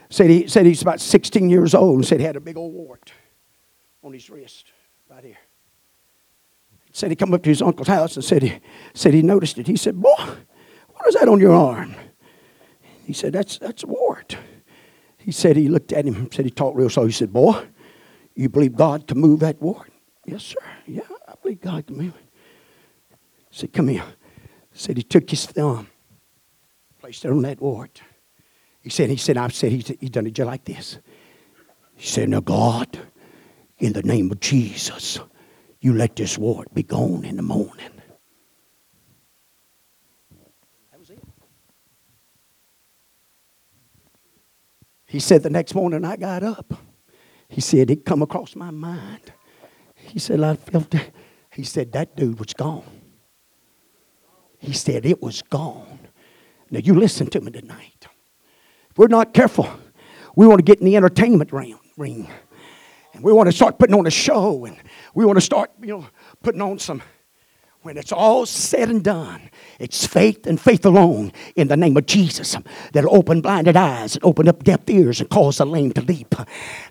[0.09, 2.73] Said, he, said he's about 16 years old and said he had a big old
[2.73, 3.13] wart
[4.03, 4.71] on his wrist
[5.09, 5.37] right here.
[6.91, 8.59] Said he come up to his uncle's house and said he,
[8.93, 9.67] said he noticed it.
[9.67, 11.95] He said, Boy, what is that on your arm?
[13.05, 14.35] He said, That's, that's a wart.
[15.17, 17.05] He said he looked at him, said he talked real slow.
[17.05, 17.65] He said, Boy,
[18.33, 19.91] you believe God can move that wart?
[20.25, 20.57] Yes, sir.
[20.87, 23.17] Yeah, I believe God can move it.
[23.51, 24.03] He said, Come here.
[24.71, 25.87] He said he took his thumb,
[26.99, 28.01] placed it on that wart.
[28.89, 30.97] He said, he said, I've said, he's, he's done it just like this.
[31.95, 32.97] He said, now God,
[33.77, 35.19] in the name of Jesus,
[35.79, 37.91] you let this wart be gone in the morning.
[40.89, 41.19] That was it.
[45.05, 46.73] He said, the next morning I got up.
[47.47, 49.31] He said, it come across my mind.
[49.93, 51.11] He said, I felt that.
[51.53, 53.01] He said, that dude was gone.
[54.57, 55.99] He said, it was gone.
[56.71, 58.07] Now you listen to me tonight
[58.99, 59.65] we're not careful,
[60.35, 62.29] we want to get in the entertainment ring.
[63.13, 64.75] And we want to start putting on a show and
[65.13, 66.07] we want to start, you know,
[66.43, 67.01] putting on some
[67.81, 72.05] when it's all said and done, it's faith and faith alone in the name of
[72.05, 72.57] Jesus
[72.91, 76.35] that'll open blinded eyes and open up deaf ears and cause the lame to leap.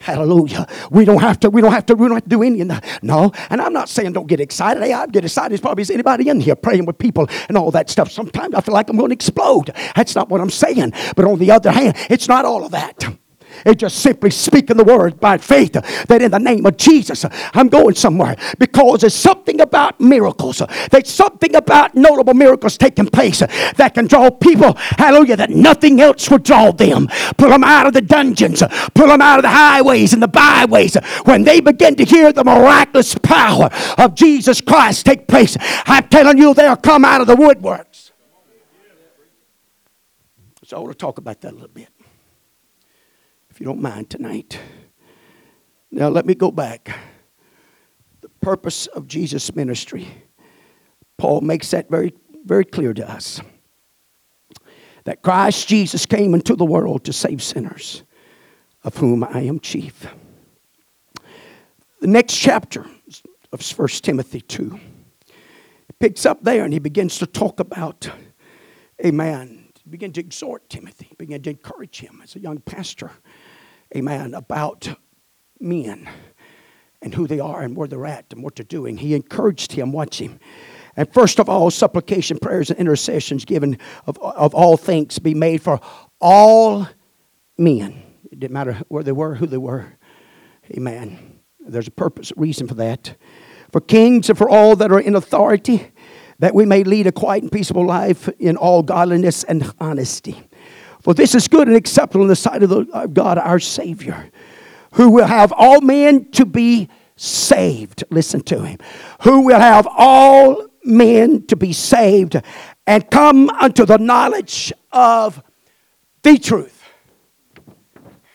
[0.01, 0.67] Hallelujah.
[0.91, 2.69] We don't have to, we don't have to, we don't have to do any of
[2.69, 3.03] that.
[3.03, 3.33] No.
[3.51, 4.83] And I'm not saying don't get excited.
[4.83, 7.71] Hey, I get excited as probably as anybody in here praying with people and all
[7.73, 8.11] that stuff.
[8.11, 9.71] Sometimes I feel like I'm going to explode.
[9.95, 10.95] That's not what I'm saying.
[11.15, 13.05] But on the other hand, it's not all of that.
[13.65, 17.69] It's just simply speaking the word by faith that in the name of Jesus, I'm
[17.69, 20.63] going somewhere because there's something about miracles.
[20.91, 26.31] There's something about notable miracles taking place that can draw people, hallelujah, that nothing else
[26.31, 27.09] would draw them.
[27.37, 28.63] Pull them out of the dungeons,
[28.95, 30.97] pull them out of the highways and the byways.
[31.25, 36.39] When they begin to hear the miraculous power of Jesus Christ take place, I'm telling
[36.39, 38.11] you, they'll come out of the woodworks.
[40.65, 41.89] So I want to talk about that a little bit,
[43.59, 44.57] if you don't mind tonight.
[45.91, 46.97] Now, let me go back.
[48.21, 50.07] The purpose of Jesus' ministry,
[51.17, 53.41] Paul makes that very, very clear to us
[55.03, 58.05] that Christ Jesus came into the world to save sinners,
[58.85, 60.07] of whom I am chief.
[62.01, 62.87] The next chapter
[63.51, 64.79] of 1 Timothy 2
[65.99, 68.09] picks up there and he begins to talk about,
[69.05, 73.11] amen, begin to exhort Timothy, begin to encourage him as a young pastor,
[73.97, 74.89] amen, about
[75.61, 76.09] men
[77.01, 78.97] and who they are and where they're at and what they're doing.
[78.97, 80.39] He encouraged him, watch him.
[80.97, 85.63] And first of all, supplication, prayers, and intercessions given of, of all things be made
[85.63, 85.81] for
[86.21, 86.89] all
[87.57, 88.03] men.
[88.31, 89.97] It didn't matter where they were, who they were.
[90.73, 91.41] Amen.
[91.61, 93.17] There's a purpose, reason for that.
[93.71, 95.93] For kings and for all that are in authority
[96.41, 100.48] that we may lead a quiet and peaceable life in all godliness and honesty.
[101.03, 104.31] For this is good and acceptable in the sight of the, God our Savior,
[104.95, 108.05] who will have all men to be saved.
[108.11, 108.79] Listen to him.
[109.23, 112.41] Who will have all men to be saved
[112.87, 115.43] and come unto the knowledge of
[116.23, 116.83] the truth.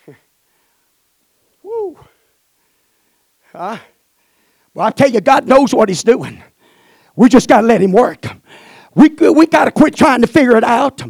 [1.63, 1.97] Woo.
[3.52, 3.78] Huh?
[4.73, 6.43] Well, I tell you, God knows what He's doing.
[7.15, 8.26] We just got to let him work.
[8.95, 11.01] We, we got to quit trying to figure it out.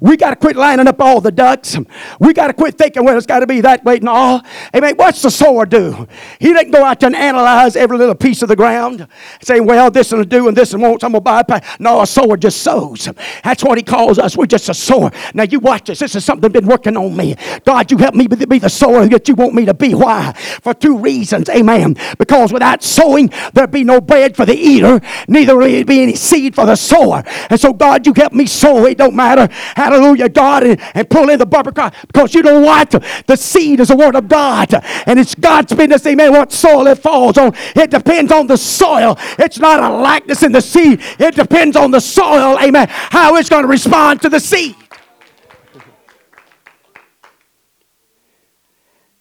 [0.00, 1.76] We got to quit lining up all the ducks.
[2.20, 4.42] We got to quit thinking, well, it's got to be that way and all.
[4.74, 4.94] Amen.
[4.96, 6.06] What's the sower do?
[6.38, 9.08] He didn't go out there and analyze every little piece of the ground,
[9.42, 11.80] saying, well, this will do and this and won't, I'm going to bypass.
[11.80, 13.08] No, a sower just sows.
[13.42, 14.36] That's what he calls us.
[14.36, 15.10] We're just a sower.
[15.34, 15.98] Now, you watch this.
[15.98, 17.34] This is something that's been working on me.
[17.64, 19.94] God, you help me be the sower that you want me to be.
[19.94, 20.32] Why?
[20.62, 21.48] For two reasons.
[21.48, 21.96] Amen.
[22.18, 26.14] Because without sowing, there'd be no bread for the eater, neither will there be any
[26.14, 27.24] seed for the sower.
[27.50, 28.86] And so, God, you help me sow.
[28.86, 29.48] It don't matter.
[29.76, 32.90] Hallelujah, God, and, and pull in the bumper car because you know what?
[33.26, 34.72] The seed is the word of God,
[35.06, 36.06] and it's God's business.
[36.06, 36.32] Amen.
[36.32, 39.16] What soil it falls on, it depends on the soil.
[39.38, 41.00] It's not a likeness in the seed.
[41.18, 42.58] It depends on the soil.
[42.60, 42.86] Amen.
[42.88, 44.76] How it's going to respond to the seed.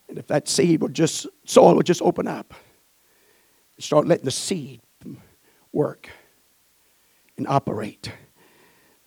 [0.10, 2.54] And if that seed would just, soil would just open up,
[3.78, 4.82] and start letting the seed
[5.72, 6.10] work
[7.42, 8.12] and operate.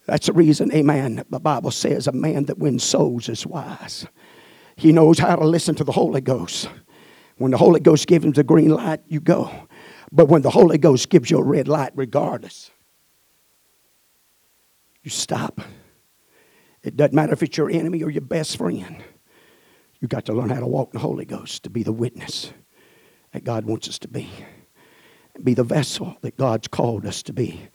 [0.06, 4.06] That's the reason, amen, the Bible says a man that wins souls is wise.
[4.76, 6.68] He knows how to listen to the Holy Ghost.
[7.36, 9.50] When the Holy Ghost gives him the green light, you go.
[10.12, 12.70] But when the Holy Ghost gives you a red light, regardless,
[15.02, 15.60] you stop.
[16.82, 19.02] It doesn't matter if it's your enemy or your best friend.
[20.00, 22.52] You got to learn how to walk in the Holy Ghost to be the witness
[23.32, 24.28] that God wants us to be.
[25.42, 27.68] Be the vessel that God's called us to be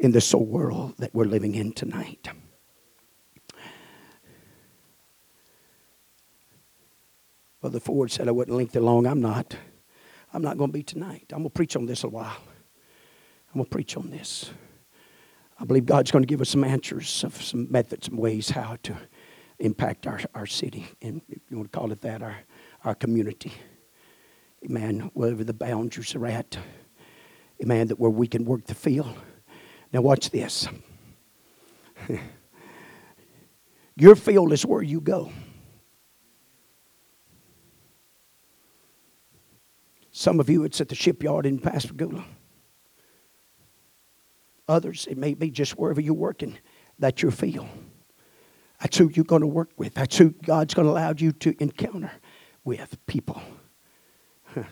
[0.00, 2.28] in this old world that we're living in tonight.
[7.60, 9.06] Brother Ford said I wouldn't lengthen long.
[9.06, 9.54] I'm not.
[10.32, 11.26] I'm not going to be tonight.
[11.32, 12.38] I'm going to preach on this a while.
[13.48, 14.50] I'm going to preach on this.
[15.58, 18.78] I believe God's going to give us some answers of some methods and ways how
[18.84, 18.96] to
[19.58, 22.36] impact our, our city, and if you want to call it that, our,
[22.84, 23.52] our community.
[24.64, 25.10] Amen.
[25.12, 26.56] Wherever the boundaries are at.
[27.62, 27.88] Amen.
[27.88, 29.14] That where we can work the field
[29.92, 30.68] now, watch this.
[33.96, 35.32] Your field is where you go.
[40.12, 42.24] Some of you, it's at the shipyard in Pascagoula.
[44.68, 46.56] Others, it may be just wherever you're working.
[46.98, 47.66] That's your field.
[48.80, 49.94] That's who you're going to work with.
[49.94, 52.12] That's who God's going to allow you to encounter
[52.64, 53.42] with people.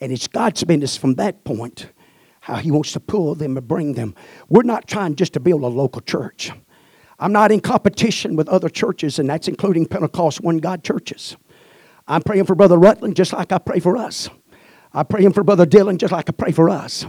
[0.00, 1.88] And it's God's business from that point
[2.48, 4.14] how He wants to pull them and bring them.
[4.48, 6.50] We're not trying just to build a local church.
[7.18, 11.36] I'm not in competition with other churches, and that's including Pentecost One God churches.
[12.06, 14.30] I'm praying for Brother Rutland just like I pray for us.
[14.94, 17.04] I'm praying for Brother Dylan just like I pray for us.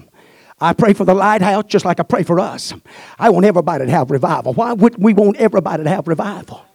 [0.60, 2.74] I pray for the lighthouse just like I pray for us.
[3.18, 4.54] I want everybody to have revival.
[4.54, 6.66] Why wouldn't we want everybody to have revival?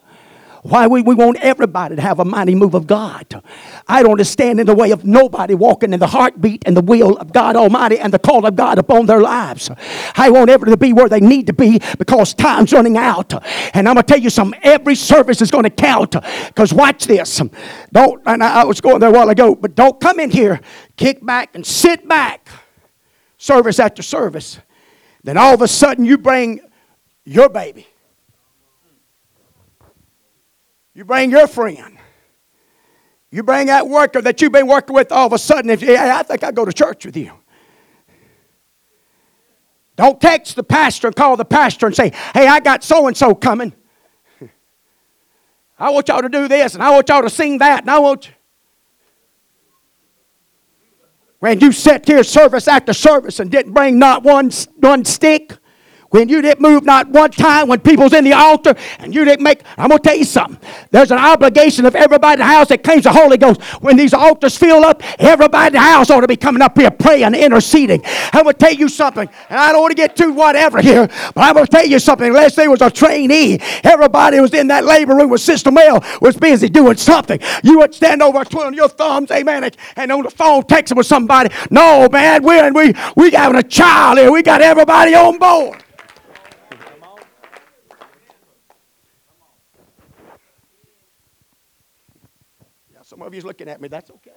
[0.65, 3.43] Why we, we want everybody to have a mighty move of God.
[3.87, 7.19] I don't stand in the way of nobody walking in the heartbeat and the will
[7.19, 9.71] of God Almighty and the call of God upon their lives.
[10.17, 13.35] I want everybody to be where they need to be because time's running out.
[13.75, 14.59] And I'm going to tell you something.
[14.63, 16.17] Every service is going to count.
[16.47, 17.43] Because watch this.
[17.93, 20.63] Don't, and I was going there a while ago, but don't come in here,
[20.97, 22.49] kick back and sit back,
[23.37, 24.61] service after service.
[25.25, 26.61] Then all of a sudden you bring
[27.27, 27.87] your baby.
[30.95, 31.99] You bring your friend.
[33.31, 35.69] You bring that worker that you've been working with all of a sudden.
[35.71, 37.33] If I think I go to church with you.
[39.97, 43.17] Don't text the pastor and call the pastor and say, hey, I got so and
[43.17, 43.73] so coming.
[45.79, 47.99] I want y'all to do this and I want y'all to sing that and I
[47.99, 48.35] want you.
[51.41, 55.53] When you sat here service after service and didn't bring not one, one stick,
[56.15, 59.43] when you didn't move not one time when people's in the altar and you didn't
[59.43, 60.57] make, I'm going to tell you something.
[60.93, 63.61] There's an obligation of everybody in the house that claims the Holy Ghost.
[63.83, 66.93] When these altars fill up, everybody in the house ought to be coming up here
[66.93, 68.01] praying, interceding.
[68.33, 71.09] I'm going to tell you something, and I don't want to get too whatever here,
[71.35, 72.29] but I'm going to tell you something.
[72.29, 76.37] Unless there was a trainee, everybody was in that labor room with Sister Mel was
[76.37, 77.41] busy doing something.
[77.65, 81.53] You would stand over twiddling your thumbs, amen, and on the phone texting with somebody.
[81.73, 84.31] No, man, we're, we, we having a child here.
[84.31, 85.81] We got everybody on board.
[93.05, 93.89] Some of you's looking at me.
[93.89, 94.31] That's okay.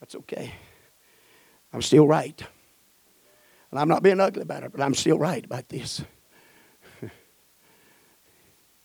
[0.00, 0.52] That's okay.
[1.72, 2.42] I'm still right.
[3.70, 6.02] And I'm not being ugly about it, but I'm still right about this.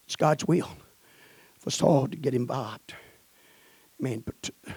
[0.06, 0.70] it's God's will
[1.58, 2.94] for us all to get involved.
[4.00, 4.74] Man, but uh,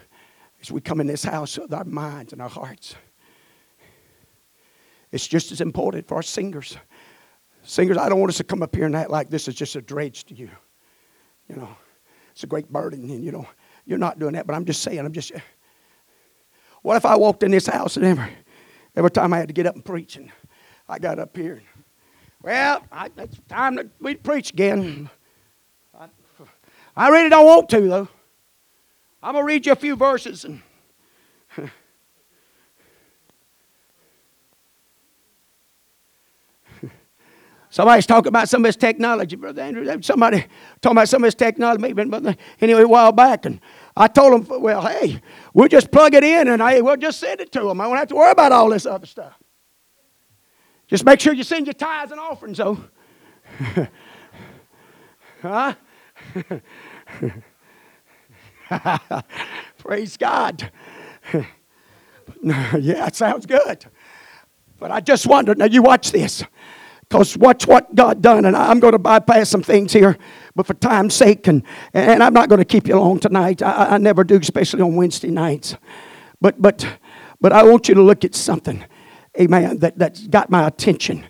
[0.62, 2.94] as we come in this house with our minds and our hearts,
[5.12, 6.78] it's just as important for our singers.
[7.62, 9.76] Singers, I don't want us to come up here and act like this is just
[9.76, 10.48] a dredge to you.
[11.50, 11.76] You know,
[12.30, 13.44] it's a great burden, and you know,
[13.84, 15.32] you're not doing that, but I'm just saying, I'm just.
[16.82, 18.30] What if I walked in this house and every,
[18.94, 20.30] every time I had to get up and preach, and
[20.88, 21.66] I got up here, and,
[22.40, 25.10] well, I, it's time that we preach again.
[25.92, 26.06] I,
[26.96, 28.08] I really don't want to, though.
[29.20, 30.62] I'm going to read you a few verses and.
[37.70, 40.02] Somebody's talking about some of this technology, Brother Andrew.
[40.02, 40.44] Somebody
[40.80, 42.02] talking about some of this technology, maybe
[42.60, 43.46] anyway, a while back.
[43.46, 43.60] And
[43.96, 45.22] I told them, well, hey,
[45.54, 47.80] we'll just plug it in and I, we'll just send it to them.
[47.80, 49.38] I won't have to worry about all this other stuff.
[50.88, 52.82] Just make sure you send your tithes and offerings, though.
[55.40, 55.74] huh?
[59.78, 60.72] Praise God.
[62.42, 63.86] yeah, it sounds good.
[64.80, 66.42] But I just wondered, now you watch this.
[67.10, 70.16] Because watch what God done, and I'm going to bypass some things here,
[70.54, 73.62] but for time's sake, and, and I'm not going to keep you long tonight.
[73.62, 75.74] I, I never do, especially on Wednesday nights.
[76.40, 76.86] But but
[77.40, 78.84] but I want you to look at something,
[79.38, 81.26] amen, that, that got my attention.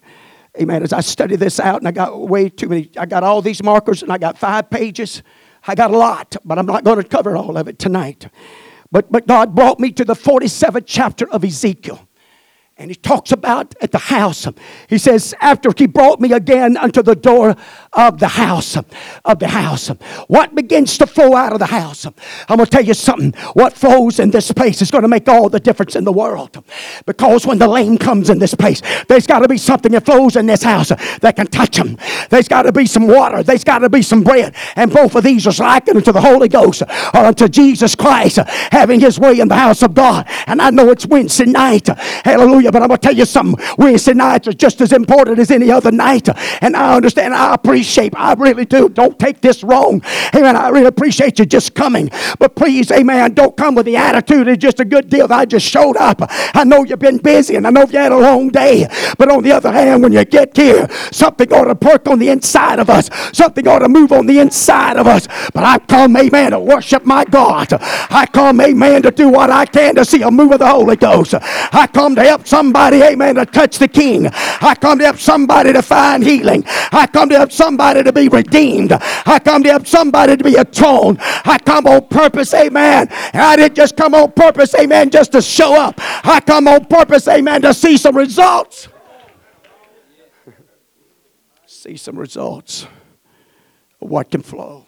[0.60, 0.82] Amen.
[0.82, 3.62] As I study this out, and I got way too many, I got all these
[3.62, 5.22] markers, and I got five pages.
[5.66, 8.28] I got a lot, but I'm not going to cover all of it tonight.
[8.92, 12.06] But, but God brought me to the 47th chapter of Ezekiel.
[12.80, 14.48] And he talks about at the house.
[14.88, 17.54] He says, after he brought me again unto the door
[17.92, 19.88] of the house, of the house,
[20.28, 22.06] what begins to flow out of the house?
[22.06, 23.32] I'm going to tell you something.
[23.52, 26.64] What flows in this place is going to make all the difference in the world.
[27.04, 30.36] Because when the lame comes in this place, there's got to be something that flows
[30.36, 31.98] in this house that can touch them.
[32.30, 33.42] There's got to be some water.
[33.42, 34.56] There's got to be some bread.
[34.76, 38.38] And both of these are likened unto the Holy Ghost or unto Jesus Christ
[38.72, 40.26] having his way in the house of God.
[40.46, 41.86] And I know it's Wednesday night.
[42.24, 43.64] Hallelujah but I'm going to tell you something.
[43.78, 46.28] Wednesday nights are just as important as any other night.
[46.62, 48.88] And I understand, I appreciate, I really do.
[48.88, 50.02] Don't take this wrong.
[50.34, 50.56] Amen.
[50.56, 52.10] I really appreciate you just coming.
[52.38, 55.44] But please, amen, don't come with the attitude it's just a good deal that I
[55.44, 56.20] just showed up.
[56.20, 58.86] I know you've been busy and I know you had a long day.
[59.18, 62.28] But on the other hand, when you get here, something ought to perk on the
[62.28, 63.08] inside of us.
[63.32, 65.26] Something ought to move on the inside of us.
[65.54, 67.68] But I come, amen, to worship my God.
[67.72, 70.96] I come, amen, to do what I can to see a move of the Holy
[70.96, 71.34] Ghost.
[71.34, 74.26] I come to help some somebody, amen, to touch the king.
[74.26, 76.62] I come to help somebody to find healing.
[76.92, 78.92] I come to help somebody to be redeemed.
[78.92, 81.16] I come to help somebody to be atoned.
[81.22, 83.08] I come on purpose, amen.
[83.32, 85.94] I didn't just come on purpose, amen, just to show up.
[85.98, 88.88] I come on purpose, amen, to see some results.
[91.66, 92.86] see some results
[94.00, 94.86] what can flow,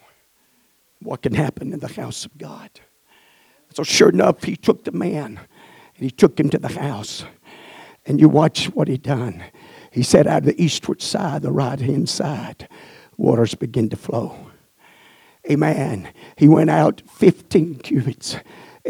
[1.01, 2.69] what can happen in the house of God.
[3.73, 5.41] So, sure enough, he took the man
[5.97, 7.25] and he took him to the house.
[8.05, 9.43] And you watch what he done.
[9.91, 12.69] He said, out of the eastward side, the right hand side,
[13.17, 14.37] waters begin to flow.
[15.51, 16.13] Amen.
[16.37, 18.37] He went out 15 cubits.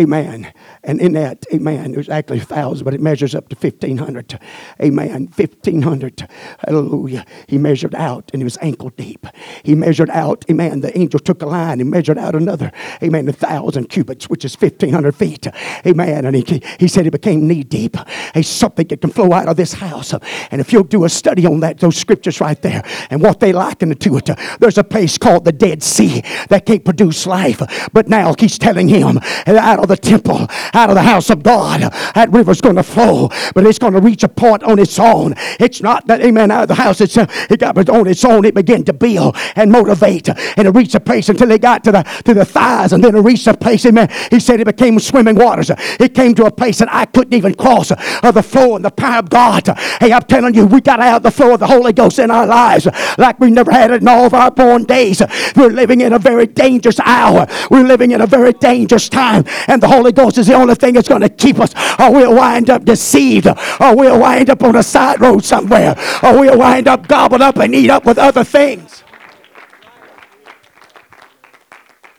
[0.00, 0.50] Amen.
[0.82, 4.40] And in that, amen, there's actually a thousand, but it measures up to 1,500.
[4.80, 5.28] Amen.
[5.36, 6.28] 1,500.
[6.66, 7.26] Hallelujah.
[7.46, 9.26] He measured out and he was ankle deep.
[9.62, 10.80] He measured out, amen.
[10.80, 12.72] The angel took a line and measured out another,
[13.02, 15.46] amen, a thousand cubits, which is 1,500 feet.
[15.86, 16.24] Amen.
[16.24, 17.96] And he, he said it became knee deep.
[18.32, 20.14] Hey, something that can flow out of this house.
[20.50, 23.52] And if you'll do a study on that, those scriptures right there, and what they
[23.52, 27.60] liken to it, there's a place called the Dead Sea that can't produce life.
[27.92, 31.80] But now he's telling him, out of the temple, out of the house of God.
[32.14, 35.34] That river's going to flow, but it's going to reach a point on its own.
[35.60, 37.50] It's not that, amen, out of the house itself.
[37.50, 38.44] It got on its own.
[38.44, 41.92] It began to build and motivate, and it reached a place until it got to
[41.92, 44.08] the to the thighs, and then it reached a place, amen.
[44.30, 45.70] He said it became swimming waters.
[46.00, 48.90] It came to a place that I couldn't even cross of the flow and the
[48.90, 49.66] power of God.
[50.00, 52.30] Hey, I'm telling you, we got to have the flow of the Holy Ghost in
[52.30, 52.86] our lives
[53.18, 55.22] like we never had it in all of our born days.
[55.56, 57.46] We're living in a very dangerous hour.
[57.70, 60.94] We're living in a very dangerous time, and the Holy Ghost is the only thing
[60.94, 64.76] that's going to keep us, or we'll wind up deceived, or we'll wind up on
[64.76, 68.44] a side road somewhere, or we'll wind up gobbled up and eat up with other
[68.44, 69.02] things.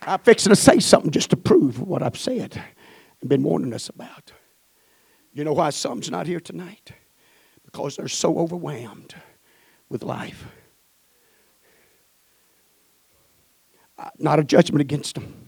[0.02, 2.62] I'm fixing to say something just to prove what I've said
[3.22, 4.34] and been warning us about.
[5.32, 6.92] You know why some's not here tonight?
[7.66, 9.16] Because they're so overwhelmed
[9.90, 10.46] with life.
[14.18, 15.43] Not a judgment against them.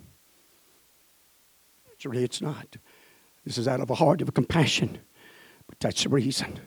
[1.95, 2.75] Actually, it's not.
[3.45, 4.97] This is out of a heart of compassion,
[5.65, 6.59] but that's the reason.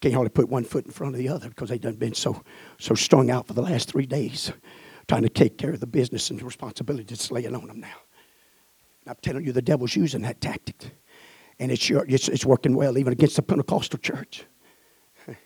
[0.00, 2.42] Can't hardly put one foot in front of the other because they've done been so
[2.78, 4.52] so strung out for the last three days,
[5.06, 7.96] trying to take care of the business and the responsibility that's laying on them now.
[9.04, 10.92] And I'm telling you, the devil's using that tactic,
[11.58, 14.44] and it's it's, it's working well even against the Pentecostal church.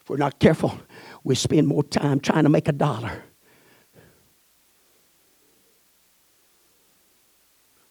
[0.00, 0.80] If we're not careful,
[1.24, 3.24] we spend more time trying to make a dollar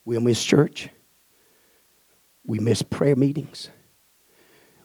[0.09, 0.89] We'll miss church.
[2.43, 3.69] We miss prayer meetings.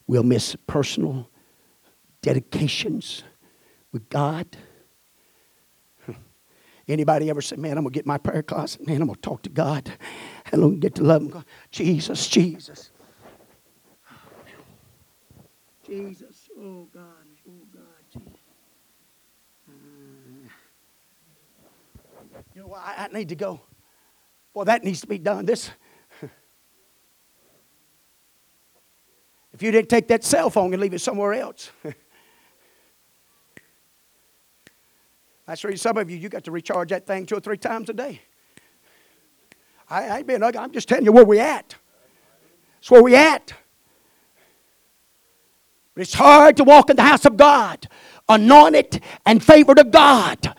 [0.07, 1.31] We'll miss personal
[2.21, 3.23] dedications
[3.91, 4.47] with God.
[6.87, 8.87] Anybody ever say, man, I'm going to get my prayer closet.
[8.87, 9.91] Man, I'm going to talk to God.
[10.53, 11.43] And I'm going to get to love him.
[11.71, 12.91] Jesus, Jesus.
[15.87, 16.51] Jesus.
[16.61, 17.03] Oh, God.
[17.49, 17.83] Oh, God.
[18.13, 18.41] Jesus.
[19.71, 19.73] Uh,
[22.55, 23.63] you know, I, I need to go.
[24.55, 25.45] Well, that needs to be done.
[25.47, 25.71] This.
[29.53, 31.71] if you didn't take that cell phone and leave it somewhere else.
[35.47, 37.91] That's the some of you, you got to recharge that thing two or three times
[37.91, 38.23] a day.
[39.91, 40.59] I, I ain't being ugly.
[40.59, 41.75] I'm just telling you where we at.
[42.79, 43.53] It's where we at.
[45.95, 47.87] But it's hard to walk in the house of God,
[48.29, 50.55] anointed and favored of God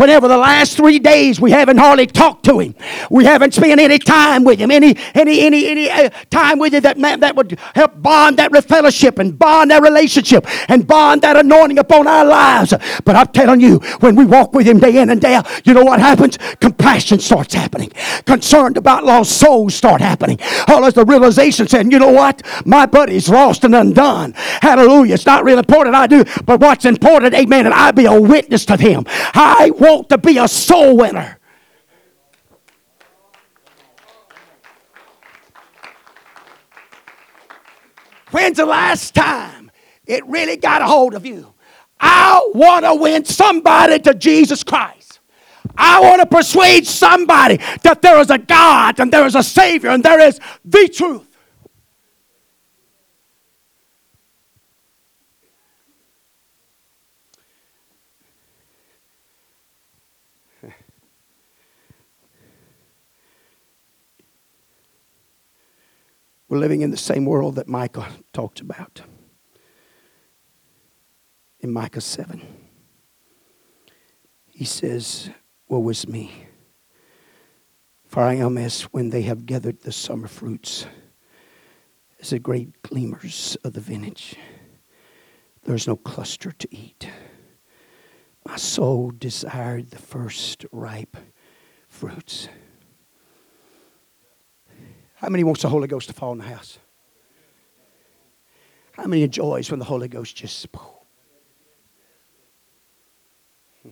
[0.00, 2.74] Whenever the last three days we haven't hardly talked to him,
[3.10, 6.80] we haven't spent any time with him, any any any any uh, time with him
[6.80, 11.36] that man, that would help bond that fellowship and bond that relationship and bond that
[11.36, 12.72] anointing upon our lives.
[13.04, 15.74] But I'm telling you, when we walk with him day in and day out, you
[15.74, 16.38] know what happens?
[16.60, 17.92] Compassion starts happening.
[18.24, 20.38] Concerned about lost souls start happening.
[20.68, 22.40] All as the realization saying, you know what?
[22.64, 24.32] My buddy's lost and undone.
[24.62, 25.12] Hallelujah.
[25.12, 28.64] It's not really important I do, but what's important, amen, and I be a witness
[28.64, 29.04] to them.
[29.34, 31.38] I want want to be a soul winner.
[38.30, 39.70] When's the last time
[40.06, 41.52] it really got a hold of you?
[41.98, 45.20] I want to win somebody to Jesus Christ.
[45.76, 49.90] I want to persuade somebody that there is a God and there is a Savior
[49.90, 51.29] and there is the truth.
[66.50, 69.02] We're living in the same world that Micah talked about
[71.60, 72.42] in Micah 7.
[74.48, 75.30] He says,
[75.68, 76.48] Woe is me,
[78.04, 80.86] for I am as when they have gathered the summer fruits,
[82.20, 84.34] as the great gleamers of the vintage.
[85.62, 87.08] There is no cluster to eat.
[88.44, 91.16] My soul desired the first ripe
[91.88, 92.48] fruits.
[95.20, 96.78] How many wants the Holy Ghost to fall in the house?
[98.92, 100.66] How many enjoys when the Holy Ghost just.
[103.82, 103.90] Hmm.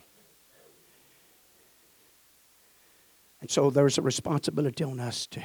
[3.43, 5.45] And so there's a responsibility on us to,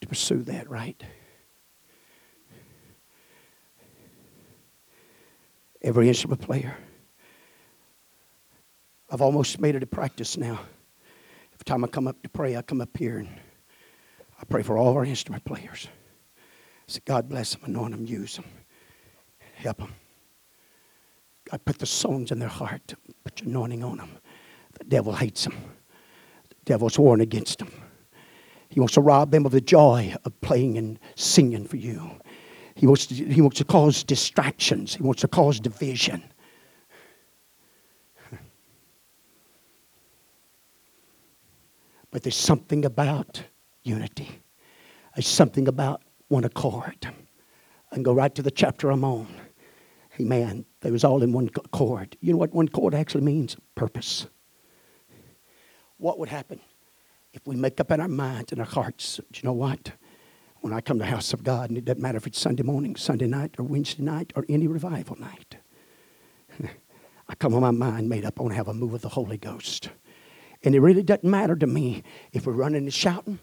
[0.00, 1.02] to pursue that, right?
[5.82, 6.74] Every instrument player.
[9.10, 10.58] I've almost made it a practice now.
[11.52, 13.28] Every time I come up to pray, I come up here and
[14.40, 15.88] I pray for all our instrument players.
[16.86, 18.46] Say, God bless them, anoint them, use them,
[19.54, 19.94] help them.
[21.50, 24.10] God put the songs in their heart, put your anointing on them.
[24.78, 25.56] The devil hates them.
[26.48, 27.70] The devil's warring against them.
[28.68, 32.10] He wants to rob them of the joy of playing and singing for you.
[32.74, 34.94] He wants to, he wants to cause distractions.
[34.94, 36.22] He wants to cause division.
[42.10, 43.42] But there's something about
[43.88, 44.28] unity.
[45.14, 47.08] There's something about one accord.
[47.92, 49.26] Can go right to the chapter I'm on.
[50.20, 50.64] Amen.
[50.80, 52.16] They was all in one accord.
[52.20, 53.56] You know what one accord actually means?
[53.74, 54.26] Purpose.
[55.96, 56.60] What would happen
[57.32, 59.16] if we make up in our minds and our hearts?
[59.16, 59.92] Do you know what?
[60.60, 62.64] When I come to the house of God, and it doesn't matter if it's Sunday
[62.64, 65.56] morning, Sunday night, or Wednesday night, or any revival night,
[67.28, 68.36] I come with my mind made up.
[68.36, 69.90] To have a move of the Holy Ghost.
[70.64, 73.38] And it really doesn't matter to me if we're running and shouting,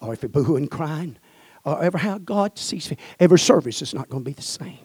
[0.00, 1.16] or if you're boohooing and crying,
[1.64, 3.00] or ever how God sees fit.
[3.18, 4.78] Every service is not going to be the same.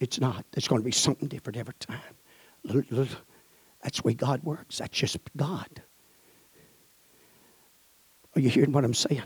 [0.00, 0.44] It's not.
[0.52, 2.00] There's going to be something different every time.
[2.64, 4.78] That's the way God works.
[4.78, 5.82] That's just God.
[8.36, 9.22] Are you hearing what I'm saying?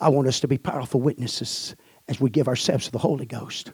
[0.00, 1.76] I want us to be powerful witnesses
[2.08, 3.72] as we give ourselves to the Holy Ghost.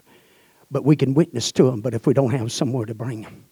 [0.69, 3.46] But we can witness to them, but if we don't have somewhere to bring them.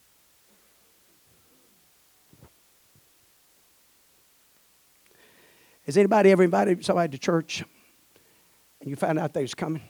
[5.86, 7.64] Has anybody ever invited somebody to church
[8.82, 9.82] and you found out they was coming?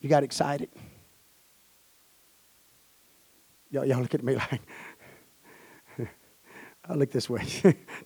[0.00, 0.68] You got excited?
[3.70, 4.60] Y'all, y'all look at me like,
[6.84, 7.44] I look this way.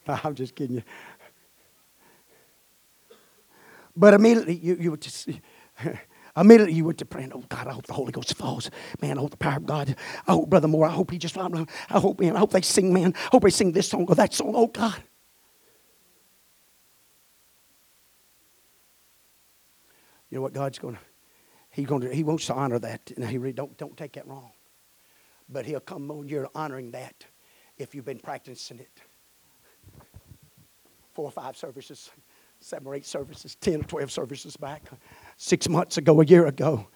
[0.08, 0.82] no, I'm just kidding you.
[3.94, 5.28] But immediately you, you would just
[6.36, 8.70] immediately you went to praying, oh God, I hope the Holy Ghost falls.
[9.00, 9.96] Man, I hope the power of God.
[10.26, 12.92] I hope Brother Moore, I hope he just I hope, man, I hope they sing,
[12.92, 13.14] man.
[13.16, 14.52] I hope they sing this song or that song.
[14.54, 15.02] Oh God.
[20.30, 21.00] You know what God's going to,
[21.70, 23.12] He's going to, He wants to honor that.
[23.16, 24.50] And He really, don't, don't take that wrong.
[25.48, 27.24] But He'll come when you're honoring that
[27.76, 29.00] if you've been practicing it.
[31.12, 32.10] Four or five services,
[32.60, 34.82] seven or eight services, 10 or 12 services back,
[35.36, 36.88] six months ago, a year ago.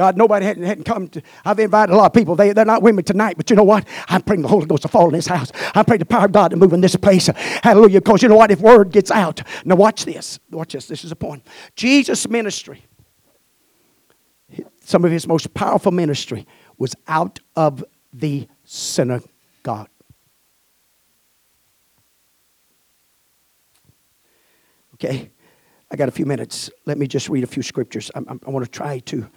[0.00, 1.20] God, nobody hadn't, hadn't come to.
[1.44, 2.34] I've invited a lot of people.
[2.34, 3.86] They, they're not with me tonight, but you know what?
[4.08, 5.52] I'm praying the Holy Ghost to fall in this house.
[5.74, 7.26] I'm praying the power of God to move in this place.
[7.62, 8.00] Hallelujah.
[8.00, 8.50] Because you know what?
[8.50, 9.42] If word gets out.
[9.66, 10.38] Now, watch this.
[10.50, 10.86] Watch this.
[10.86, 11.46] This is a point.
[11.76, 12.82] Jesus' ministry,
[14.82, 16.46] some of his most powerful ministry,
[16.78, 19.90] was out of the synagogue.
[24.94, 25.30] Okay?
[25.90, 26.70] I got a few minutes.
[26.86, 28.10] Let me just read a few scriptures.
[28.14, 29.28] I, I, I want to try to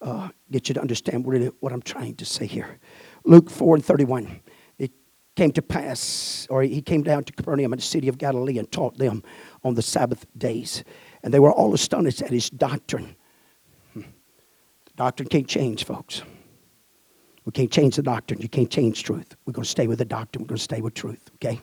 [0.00, 1.24] uh, get you to understand
[1.60, 2.78] what I'm trying to say here.
[3.24, 4.40] Luke 4 and 31.
[4.78, 4.92] It
[5.36, 8.70] came to pass, or he came down to Capernaum in the city of Galilee and
[8.70, 9.22] taught them
[9.64, 10.84] on the Sabbath days.
[11.22, 13.16] And they were all astonished at his doctrine.
[13.92, 14.00] Hmm.
[14.00, 16.22] The doctrine can't change, folks.
[17.44, 18.40] We can't change the doctrine.
[18.40, 19.34] You can't change truth.
[19.46, 20.44] We're going to stay with the doctrine.
[20.44, 21.60] We're going to stay with truth, okay?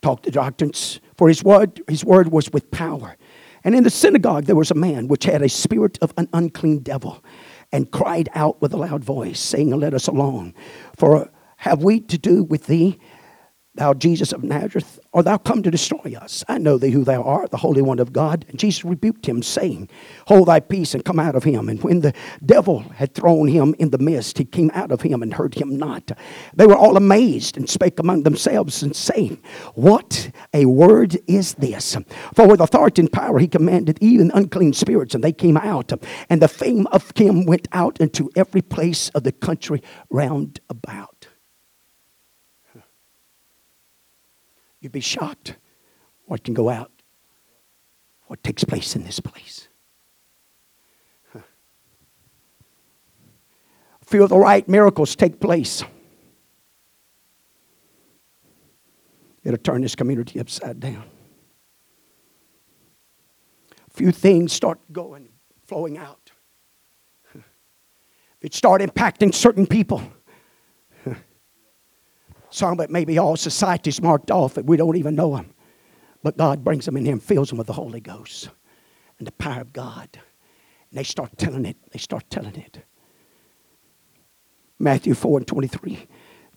[0.00, 1.00] Talk the doctrines.
[1.16, 3.16] For his word, his word was with power.
[3.64, 6.80] And in the synagogue there was a man which had a spirit of an unclean
[6.80, 7.24] devil,
[7.72, 10.54] and cried out with a loud voice, saying, Let us alone,
[10.96, 12.98] for have we to do with thee,
[13.78, 16.44] Thou Jesus of Nazareth, art thou come to destroy us?
[16.48, 18.44] I know thee who thou art, the Holy One of God.
[18.48, 19.88] And Jesus rebuked him, saying,
[20.26, 21.68] Hold thy peace and come out of him.
[21.68, 22.12] And when the
[22.44, 25.76] devil had thrown him in the midst, he came out of him and heard him
[25.76, 26.10] not.
[26.54, 29.40] They were all amazed and spake among themselves and saying,
[29.74, 31.96] What a word is this?
[32.34, 35.92] For with authority and power he commanded even unclean spirits, and they came out.
[36.28, 41.17] And the fame of him went out into every place of the country round about.
[44.80, 45.56] You'd be shocked
[46.26, 46.92] what can go out,
[48.26, 49.68] what takes place in this place.
[51.34, 51.42] A
[54.04, 55.82] few of the right miracles take place.
[59.44, 61.04] It'll turn this community upside down.
[63.70, 65.28] A few things start going,
[65.66, 66.30] flowing out.
[68.40, 70.02] It start impacting certain people
[72.50, 75.54] some that maybe all society's marked off that we don't even know them.
[76.22, 78.48] But God brings them in here and fills them with the Holy Ghost
[79.18, 80.08] and the power of God.
[80.12, 81.76] And they start telling it.
[81.92, 82.82] They start telling it.
[84.78, 86.06] Matthew 4 and 23.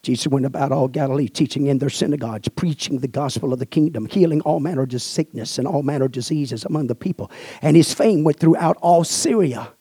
[0.03, 4.07] Jesus went about all Galilee, teaching in their synagogues, preaching the gospel of the kingdom,
[4.07, 7.29] healing all manner of sickness and all manner of diseases among the people.
[7.61, 9.73] And his fame went throughout all Syria.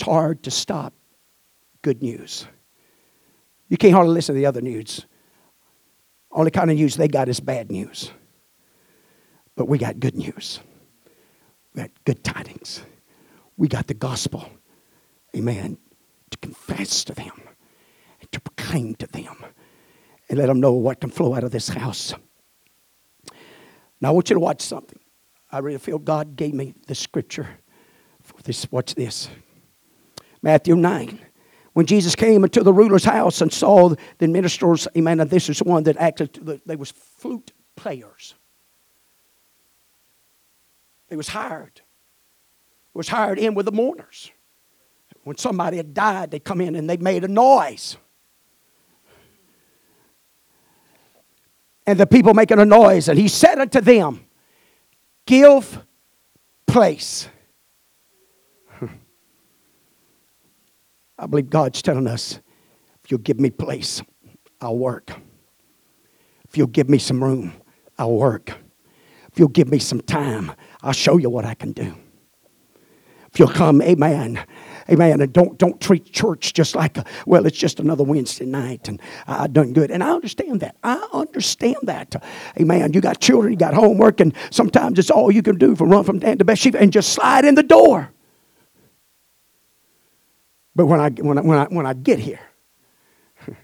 [0.00, 0.94] It's hard to stop
[1.82, 2.46] good news.
[3.68, 5.04] You can't hardly listen to the other news.
[6.32, 8.10] Only kind of news they got is bad news.
[9.56, 10.60] But we got good news.
[11.74, 12.82] We got good tidings.
[13.58, 14.48] We got the gospel
[15.36, 15.76] amen,
[16.30, 17.38] to confess to them
[18.22, 19.36] and to proclaim to them
[20.30, 22.14] and let them know what can flow out of this house.
[24.00, 24.98] Now, I want you to watch something.
[25.52, 27.58] I really feel God gave me the scripture
[28.22, 28.66] for this.
[28.72, 29.28] Watch this
[30.42, 31.18] Matthew 9.
[31.72, 35.62] When Jesus came into the ruler's house and saw the ministers, amen, and this is
[35.62, 38.34] one that acted, they was flute players.
[41.08, 41.80] They was hired.
[42.92, 44.30] Was hired in with the mourners.
[45.22, 47.96] When somebody had died, they come in and they made a noise.
[51.86, 54.24] And the people making a noise, and he said unto them,
[55.26, 55.84] Give
[56.66, 57.28] place.
[61.20, 62.40] I believe God's telling us,
[63.04, 64.02] if you'll give me place,
[64.60, 65.12] I'll work.
[66.48, 67.52] If you'll give me some room,
[67.98, 68.50] I'll work.
[69.30, 70.52] If you'll give me some time,
[70.82, 71.94] I'll show you what I can do.
[73.32, 74.44] If you'll come, amen,
[74.90, 75.20] Amen.
[75.20, 79.00] And don't, don't treat church just like, a, well, it's just another Wednesday night and
[79.28, 79.90] I done good.
[79.90, 80.76] And I understand that.
[80.82, 82.22] I understand that.
[82.58, 82.92] Amen.
[82.92, 86.02] You got children, you got homework, and sometimes it's all you can do for run
[86.02, 88.10] from Dan to Beersheba and just slide in the door.
[90.74, 92.40] But when I, when I, when I, when I get here,
[93.46, 93.54] I'm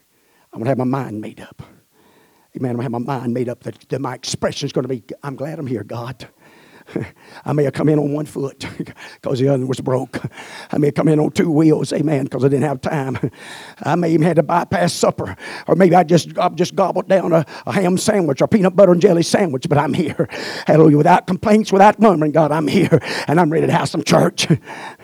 [0.53, 1.63] going to have my mind made up.
[2.57, 2.71] Amen.
[2.71, 4.89] I'm going to have my mind made up that, that my expression is going to
[4.89, 6.29] be, I'm glad I'm here, God.
[7.45, 10.21] I may have come in on one foot because the other was broke.
[10.71, 13.19] I may have come in on two wheels, amen, because I didn't have time.
[13.83, 15.37] I may even had to bypass supper,
[15.67, 18.93] or maybe I just I just gobbled down a, a ham sandwich or peanut butter
[18.93, 20.29] and jelly sandwich, but I'm here.
[20.67, 20.99] Hallelujah.
[20.99, 23.01] Without complaints, without murmuring, God, I'm here.
[23.27, 24.47] And I'm ready to have some church.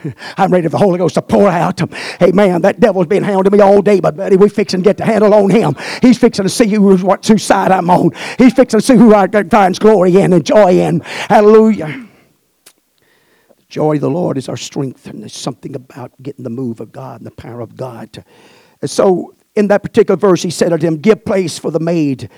[0.37, 1.81] I'm ready for the Holy Ghost to pour out.
[2.19, 4.97] Hey, man, That devil's been hounding me all day, but buddy, we fixing to get
[4.97, 5.75] the handle on him.
[6.01, 8.11] He's fixing to see who's what whose side I'm on.
[8.39, 11.01] He's fixing to see who I finds glory in and joy in.
[11.01, 12.07] Hallelujah.
[13.57, 16.81] The joy of the Lord is our strength, and there's something about getting the move
[16.81, 18.25] of God and the power of God.
[18.81, 22.31] And so, in that particular verse, he said unto him, Give place for the maid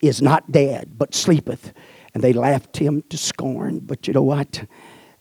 [0.00, 1.72] is not dead, but sleepeth.
[2.14, 3.78] And they laughed him to scorn.
[3.78, 4.64] But you know what?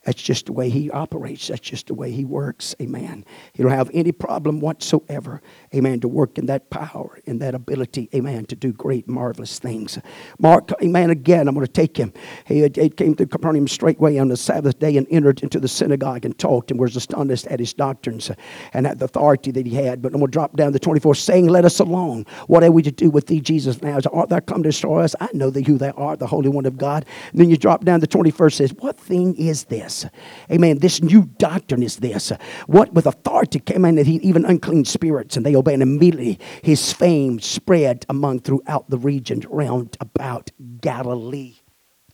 [0.03, 1.47] That's just the way he operates.
[1.47, 2.73] That's just the way he works.
[2.81, 3.23] Amen.
[3.53, 5.43] He don't have any problem whatsoever.
[5.75, 5.99] Amen.
[5.99, 8.09] To work in that power, in that ability.
[8.15, 8.45] Amen.
[8.45, 9.99] To do great, marvelous things.
[10.39, 11.11] Mark, amen.
[11.11, 12.13] Again, I'm going to take him.
[12.45, 16.35] He, came to Capernaum straightway on the Sabbath day and entered into the synagogue and
[16.37, 18.31] talked and was astonished at his doctrines
[18.73, 20.01] and at the authority that he had.
[20.01, 22.25] But I'm going to drop down to 24, saying, Let us alone.
[22.47, 23.79] What are we to do with thee, Jesus?
[23.83, 25.15] Now, art thou come to destroy us?
[25.21, 27.05] I know thee who thou art, the Holy One of God.
[27.31, 29.90] And then you drop down to 21st, says, What thing is this?
[29.91, 30.05] This.
[30.51, 30.79] Amen.
[30.79, 32.31] This new doctrine is this.
[32.67, 35.75] What with authority came in even unclean spirits and they obeyed.
[35.75, 41.55] And immediately his fame spread among throughout the region round about Galilee.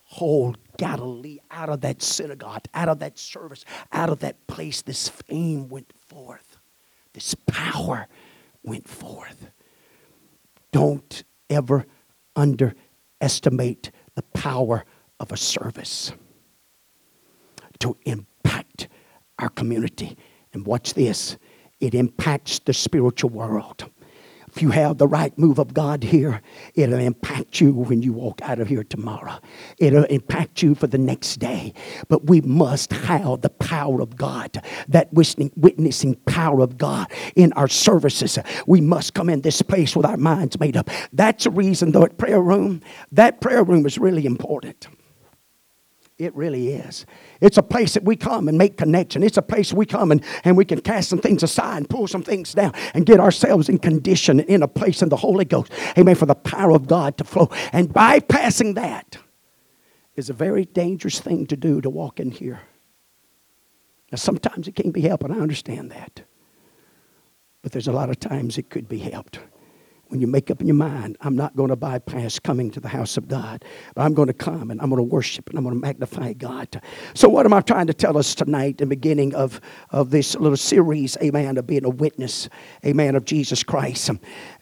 [0.04, 5.10] Whole Galilee, out of that synagogue, out of that service, out of that place, this
[5.10, 6.58] fame went forth.
[7.14, 8.08] This power
[8.64, 9.52] went forth.
[10.72, 11.86] Don't ever
[12.36, 14.86] underestimate the power
[15.20, 16.14] of a service
[17.80, 18.88] to impact
[19.40, 20.18] our community.
[20.54, 21.38] And watch this
[21.80, 23.90] it impacts the spiritual world.
[24.56, 26.42] If you have the right move of God here,
[26.74, 29.40] it'll impact you when you walk out of here tomorrow.
[29.78, 31.74] It'll impact you for the next day.
[32.08, 37.68] But we must have the power of God, that witnessing power of God in our
[37.68, 38.40] services.
[38.66, 40.90] We must come in this place with our minds made up.
[41.14, 44.88] That's the reason, though, at prayer room, that prayer room is really important.
[46.18, 47.06] It really is.
[47.42, 49.22] It's a place that we come and make connection.
[49.22, 52.08] It's a place we come and, and we can cast some things aside and pull
[52.08, 55.72] some things down and get ourselves in condition in a place in the Holy Ghost.
[55.96, 56.16] Amen.
[56.16, 57.50] For the power of God to flow.
[57.72, 59.18] And bypassing that
[60.16, 62.62] is a very dangerous thing to do to walk in here.
[64.12, 66.24] Now, sometimes it can't be helped, and I understand that.
[67.62, 69.40] But there's a lot of times it could be helped
[70.10, 72.88] when you make up in your mind, I'm not going to bypass coming to the
[72.90, 75.64] house of God, but I'm going to come and I'm going to worship and I'm
[75.64, 76.82] going to magnify God.
[77.14, 80.36] So, what am I trying to tell us tonight, in the beginning of, of this
[80.36, 82.50] little series, amen, of being a witness,
[82.86, 84.10] amen, of Jesus Christ?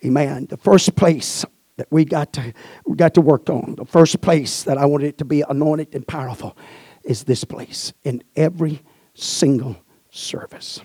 [0.05, 0.47] Amen.
[0.49, 1.45] The first place
[1.77, 2.53] that we got to,
[2.85, 5.93] we got to work on, the first place that I wanted it to be anointed
[5.93, 6.57] and powerful
[7.03, 8.81] is this place in every
[9.13, 9.77] single
[10.09, 10.81] service.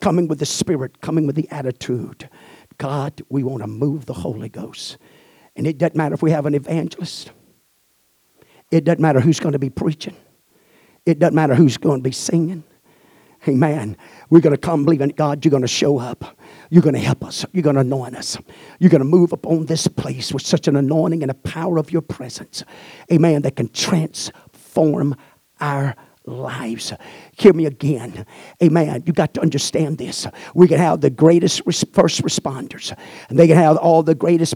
[0.00, 2.28] coming with the Spirit, coming with the attitude.
[2.78, 4.98] God, we want to move the Holy Ghost.
[5.56, 7.30] And it doesn't matter if we have an evangelist,
[8.70, 10.16] it doesn't matter who's going to be preaching,
[11.06, 12.64] it doesn't matter who's going to be singing.
[13.46, 13.96] Amen.
[14.30, 16.38] We're going to come believing God, you're going to show up.
[16.70, 17.44] You're going to help us.
[17.52, 18.38] You're going to anoint us.
[18.78, 21.92] You're going to move upon this place with such an anointing and a power of
[21.92, 22.64] your presence.
[23.12, 23.42] Amen.
[23.42, 25.14] That can transform
[25.60, 25.94] our
[26.26, 26.92] lives.
[27.36, 28.24] Hear me again.
[28.62, 29.02] Amen.
[29.06, 30.26] You got to understand this.
[30.54, 31.62] We can have the greatest
[31.92, 32.96] first responders,
[33.28, 34.54] and they can have all the greatest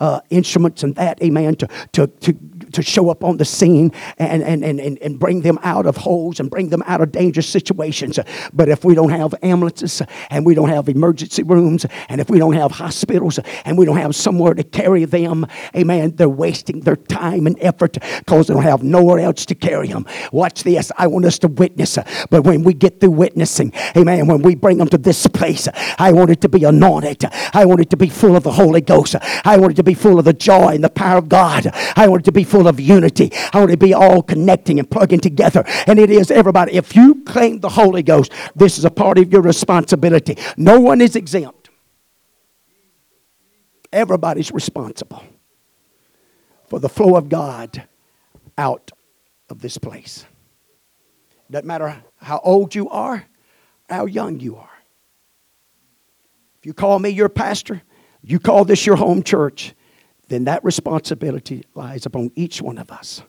[0.00, 2.32] uh, instruments and that, amen, to, to, to,
[2.72, 6.40] to show up on the scene and, and, and, and bring them out of holes
[6.40, 8.18] and bring them out of dangerous situations.
[8.52, 12.38] But if we don't have ambulances and we don't have emergency rooms and if we
[12.38, 15.46] don't have hospitals and we don't have somewhere to carry them,
[15.76, 19.88] amen, they're wasting their time and effort because they don't have nowhere else to carry
[19.88, 20.06] them.
[20.32, 20.90] Watch this.
[20.96, 21.98] I want us to witness.
[22.30, 26.12] But when we get through witnessing, amen, when we bring them to this place, I
[26.12, 27.24] want it to be anointed.
[27.52, 29.16] I want it to be full of the Holy Ghost.
[29.44, 31.70] I want it to be full of the joy and the power of God.
[31.96, 33.30] I want it to be full of unity.
[33.52, 35.64] I want to be all connecting and plugging together.
[35.86, 36.72] And it is everybody.
[36.72, 40.36] If you claim the Holy Ghost, this is a part of your responsibility.
[40.56, 41.70] No one is exempt.
[43.92, 45.22] Everybody's responsible
[46.66, 47.84] for the flow of God
[48.56, 48.90] out
[49.48, 50.26] of this place.
[51.50, 53.24] Doesn't matter how old you are,
[53.88, 54.68] how young you are.
[56.58, 57.80] If you call me your pastor,
[58.22, 59.74] you call this your home church,
[60.28, 63.22] then that responsibility lies upon each one of us.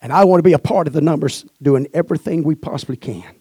[0.00, 3.36] And I want to be a part of the numbers doing everything we possibly can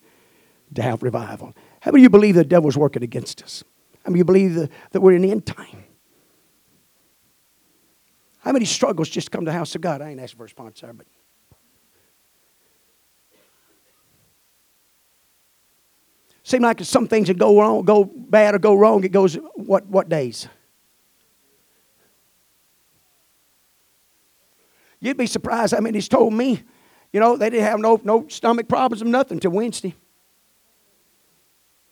[0.76, 1.54] to have revival.
[1.82, 3.64] How many of you believe the devil's working against us?
[4.06, 5.84] How many of you believe that, that we're in the end time?
[8.40, 10.02] How many struggles just come to the house of God?
[10.02, 11.06] I ain't asking for a sponsor, but
[16.46, 19.86] Seem like some things that go wrong, go bad or go wrong, it goes what,
[19.88, 20.48] what days?
[25.04, 26.64] You'd be surprised I mean, he's told me,
[27.12, 29.95] you know, they didn't have no, no stomach problems or nothing till Wednesday.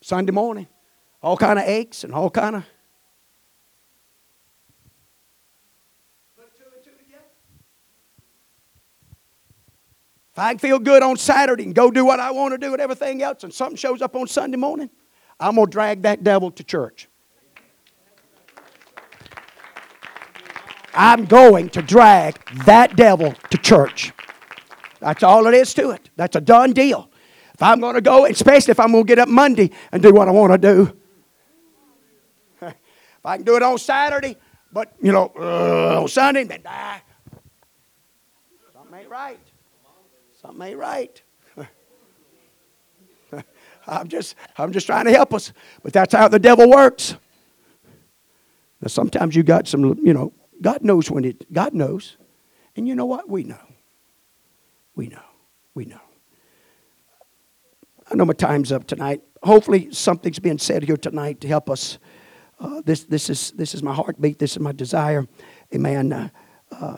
[0.00, 0.66] Sunday morning.
[1.22, 2.64] All kind of aches and all kind of
[10.32, 12.72] If I can feel good on Saturday and go do what I want to do
[12.72, 14.88] and everything else, and something shows up on Sunday morning,
[15.38, 17.06] I'm going to drag that devil to church.
[20.94, 24.12] I'm going to drag that devil to church.
[25.00, 26.10] That's all it is to it.
[26.16, 27.10] That's a done deal.
[27.54, 30.12] If I'm going to go, especially if I'm going to get up Monday and do
[30.12, 30.96] what I want to do,
[32.66, 32.74] if
[33.24, 34.36] I can do it on Saturday,
[34.72, 37.02] but you know, uh, on Sunday, then die.
[38.72, 39.38] Something ain't right.
[40.40, 41.22] Something ain't right.
[43.86, 45.52] I'm just, I'm just trying to help us.
[45.82, 47.16] But that's how the devil works.
[48.80, 52.16] Now, sometimes you got some, you know, God knows when it, God knows.
[52.76, 53.28] And you know what?
[53.28, 53.60] We know.
[54.94, 55.22] We know.
[55.74, 56.00] We know.
[58.10, 59.22] I know my time's up tonight.
[59.42, 61.98] Hopefully, something's being said here tonight to help us.
[62.60, 64.38] Uh, this, this, is, this is my heartbeat.
[64.38, 65.26] This is my desire.
[65.74, 66.12] Amen.
[66.12, 66.28] Uh,
[66.70, 66.96] uh,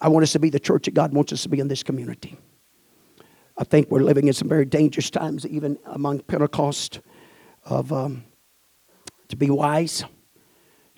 [0.00, 1.82] I want us to be the church that God wants us to be in this
[1.82, 2.36] community.
[3.58, 7.00] I think we're living in some very dangerous times, even among Pentecost,
[7.64, 8.24] of um,
[9.28, 10.04] to be wise,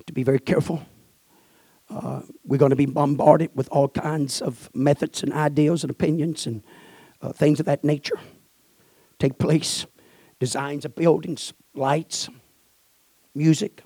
[0.06, 0.84] to be very careful.
[1.92, 6.46] Uh, we're going to be bombarded with all kinds of methods and ideas and opinions
[6.46, 6.62] and
[7.20, 8.18] uh, things of that nature
[9.18, 9.86] take place.
[10.40, 12.28] Designs of buildings, lights,
[13.34, 13.82] music.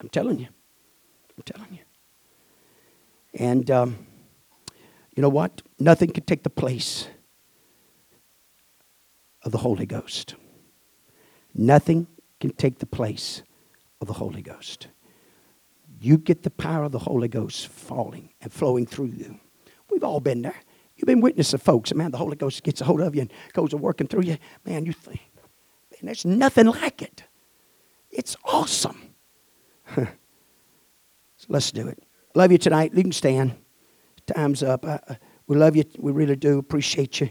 [0.00, 0.48] I'm telling you.
[1.36, 1.84] I'm telling you.
[3.34, 4.06] And um,
[5.14, 5.62] you know what?
[5.78, 7.08] Nothing can take the place
[9.44, 10.34] of the Holy Ghost.
[11.54, 12.08] Nothing
[12.40, 13.42] can take the place
[14.00, 14.88] of the Holy Ghost.
[16.00, 19.38] You get the power of the Holy Ghost falling and flowing through you.
[19.90, 20.56] We've all been there.
[20.96, 23.22] You've been witness of folks, and man, the Holy Ghost gets a hold of you
[23.22, 24.38] and goes to working through you.
[24.64, 25.20] Man, you think,
[25.92, 27.24] man, there's nothing like it.
[28.10, 29.14] It's awesome.
[29.94, 30.06] so
[31.48, 32.02] let's do it.
[32.34, 32.92] Love you tonight.
[32.94, 33.56] You can stand
[34.34, 34.84] time's up.
[34.86, 35.84] I, we love you.
[35.98, 37.30] We really do appreciate you.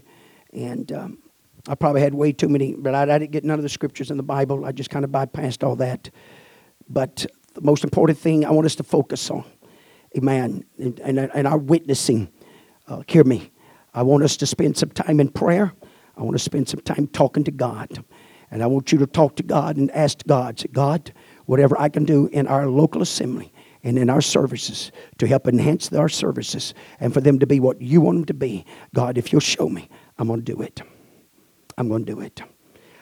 [0.53, 1.19] And um,
[1.67, 4.11] I probably had way too many, but I, I, didn't get none of the scriptures
[4.11, 4.65] in the Bible.
[4.65, 6.09] I just kind of bypassed all that.
[6.89, 7.25] But
[7.59, 9.43] the most important thing I want us to focus on,
[10.17, 12.29] amen, and, and, and our witnessing.
[12.87, 13.51] Uh, hear me.
[13.93, 15.73] I want us to spend some time in prayer.
[16.15, 18.03] I want to spend some time talking to God.
[18.49, 21.13] And I want you to talk to God and ask God, God,
[21.45, 23.53] whatever I can do in our local assembly,
[23.83, 27.81] and in our services to help enhance our services and for them to be what
[27.81, 28.65] you want them to be.
[28.93, 29.87] God, if you'll show me,
[30.17, 30.81] I'm going to do it.
[31.77, 32.41] I'm going to do it.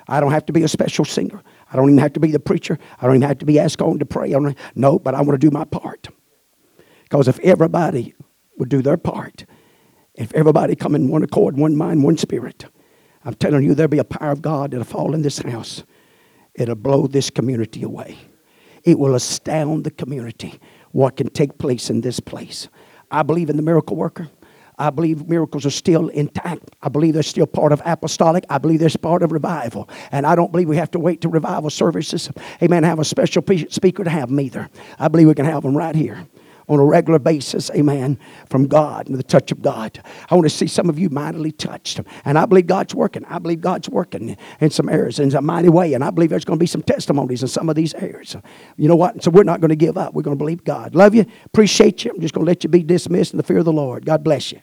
[0.07, 1.41] I don't have to be a special singer.
[1.71, 2.77] I don't even have to be the preacher.
[2.99, 4.33] I don't even have to be asked on to pray.
[4.75, 6.07] No, but I want to do my part.
[7.03, 8.13] Because if everybody
[8.57, 9.45] would do their part,
[10.15, 12.65] if everybody come in one accord, one mind, one spirit,
[13.23, 15.83] I'm telling you, there'll be a power of God that'll fall in this house.
[16.55, 18.17] It'll blow this community away.
[18.83, 20.59] It will astound the community
[20.91, 22.69] what can take place in this place.
[23.11, 24.29] I believe in the miracle worker.
[24.77, 26.75] I believe miracles are still intact.
[26.81, 28.45] I believe they're still part of apostolic.
[28.49, 29.89] I believe they're part of revival.
[30.11, 32.29] And I don't believe we have to wait to revival services.
[32.61, 32.83] Amen.
[32.83, 34.69] Have a special speaker to have them either.
[34.99, 36.27] I believe we can have them right here
[36.69, 38.19] on a regular basis, amen,
[38.49, 40.01] from God and the touch of God.
[40.29, 42.01] I want to see some of you mightily touched.
[42.25, 43.23] And I believe God's working.
[43.25, 45.93] I believe God's working in some areas in a mighty way.
[45.93, 48.35] And I believe there's going to be some testimonies in some of these areas.
[48.75, 49.23] You know what?
[49.23, 50.13] So we're not going to give up.
[50.13, 50.93] We're going to believe God.
[50.93, 51.25] Love you.
[51.45, 52.11] Appreciate you.
[52.11, 54.05] I'm just going to let you be dismissed in the fear of the Lord.
[54.05, 54.59] God bless you.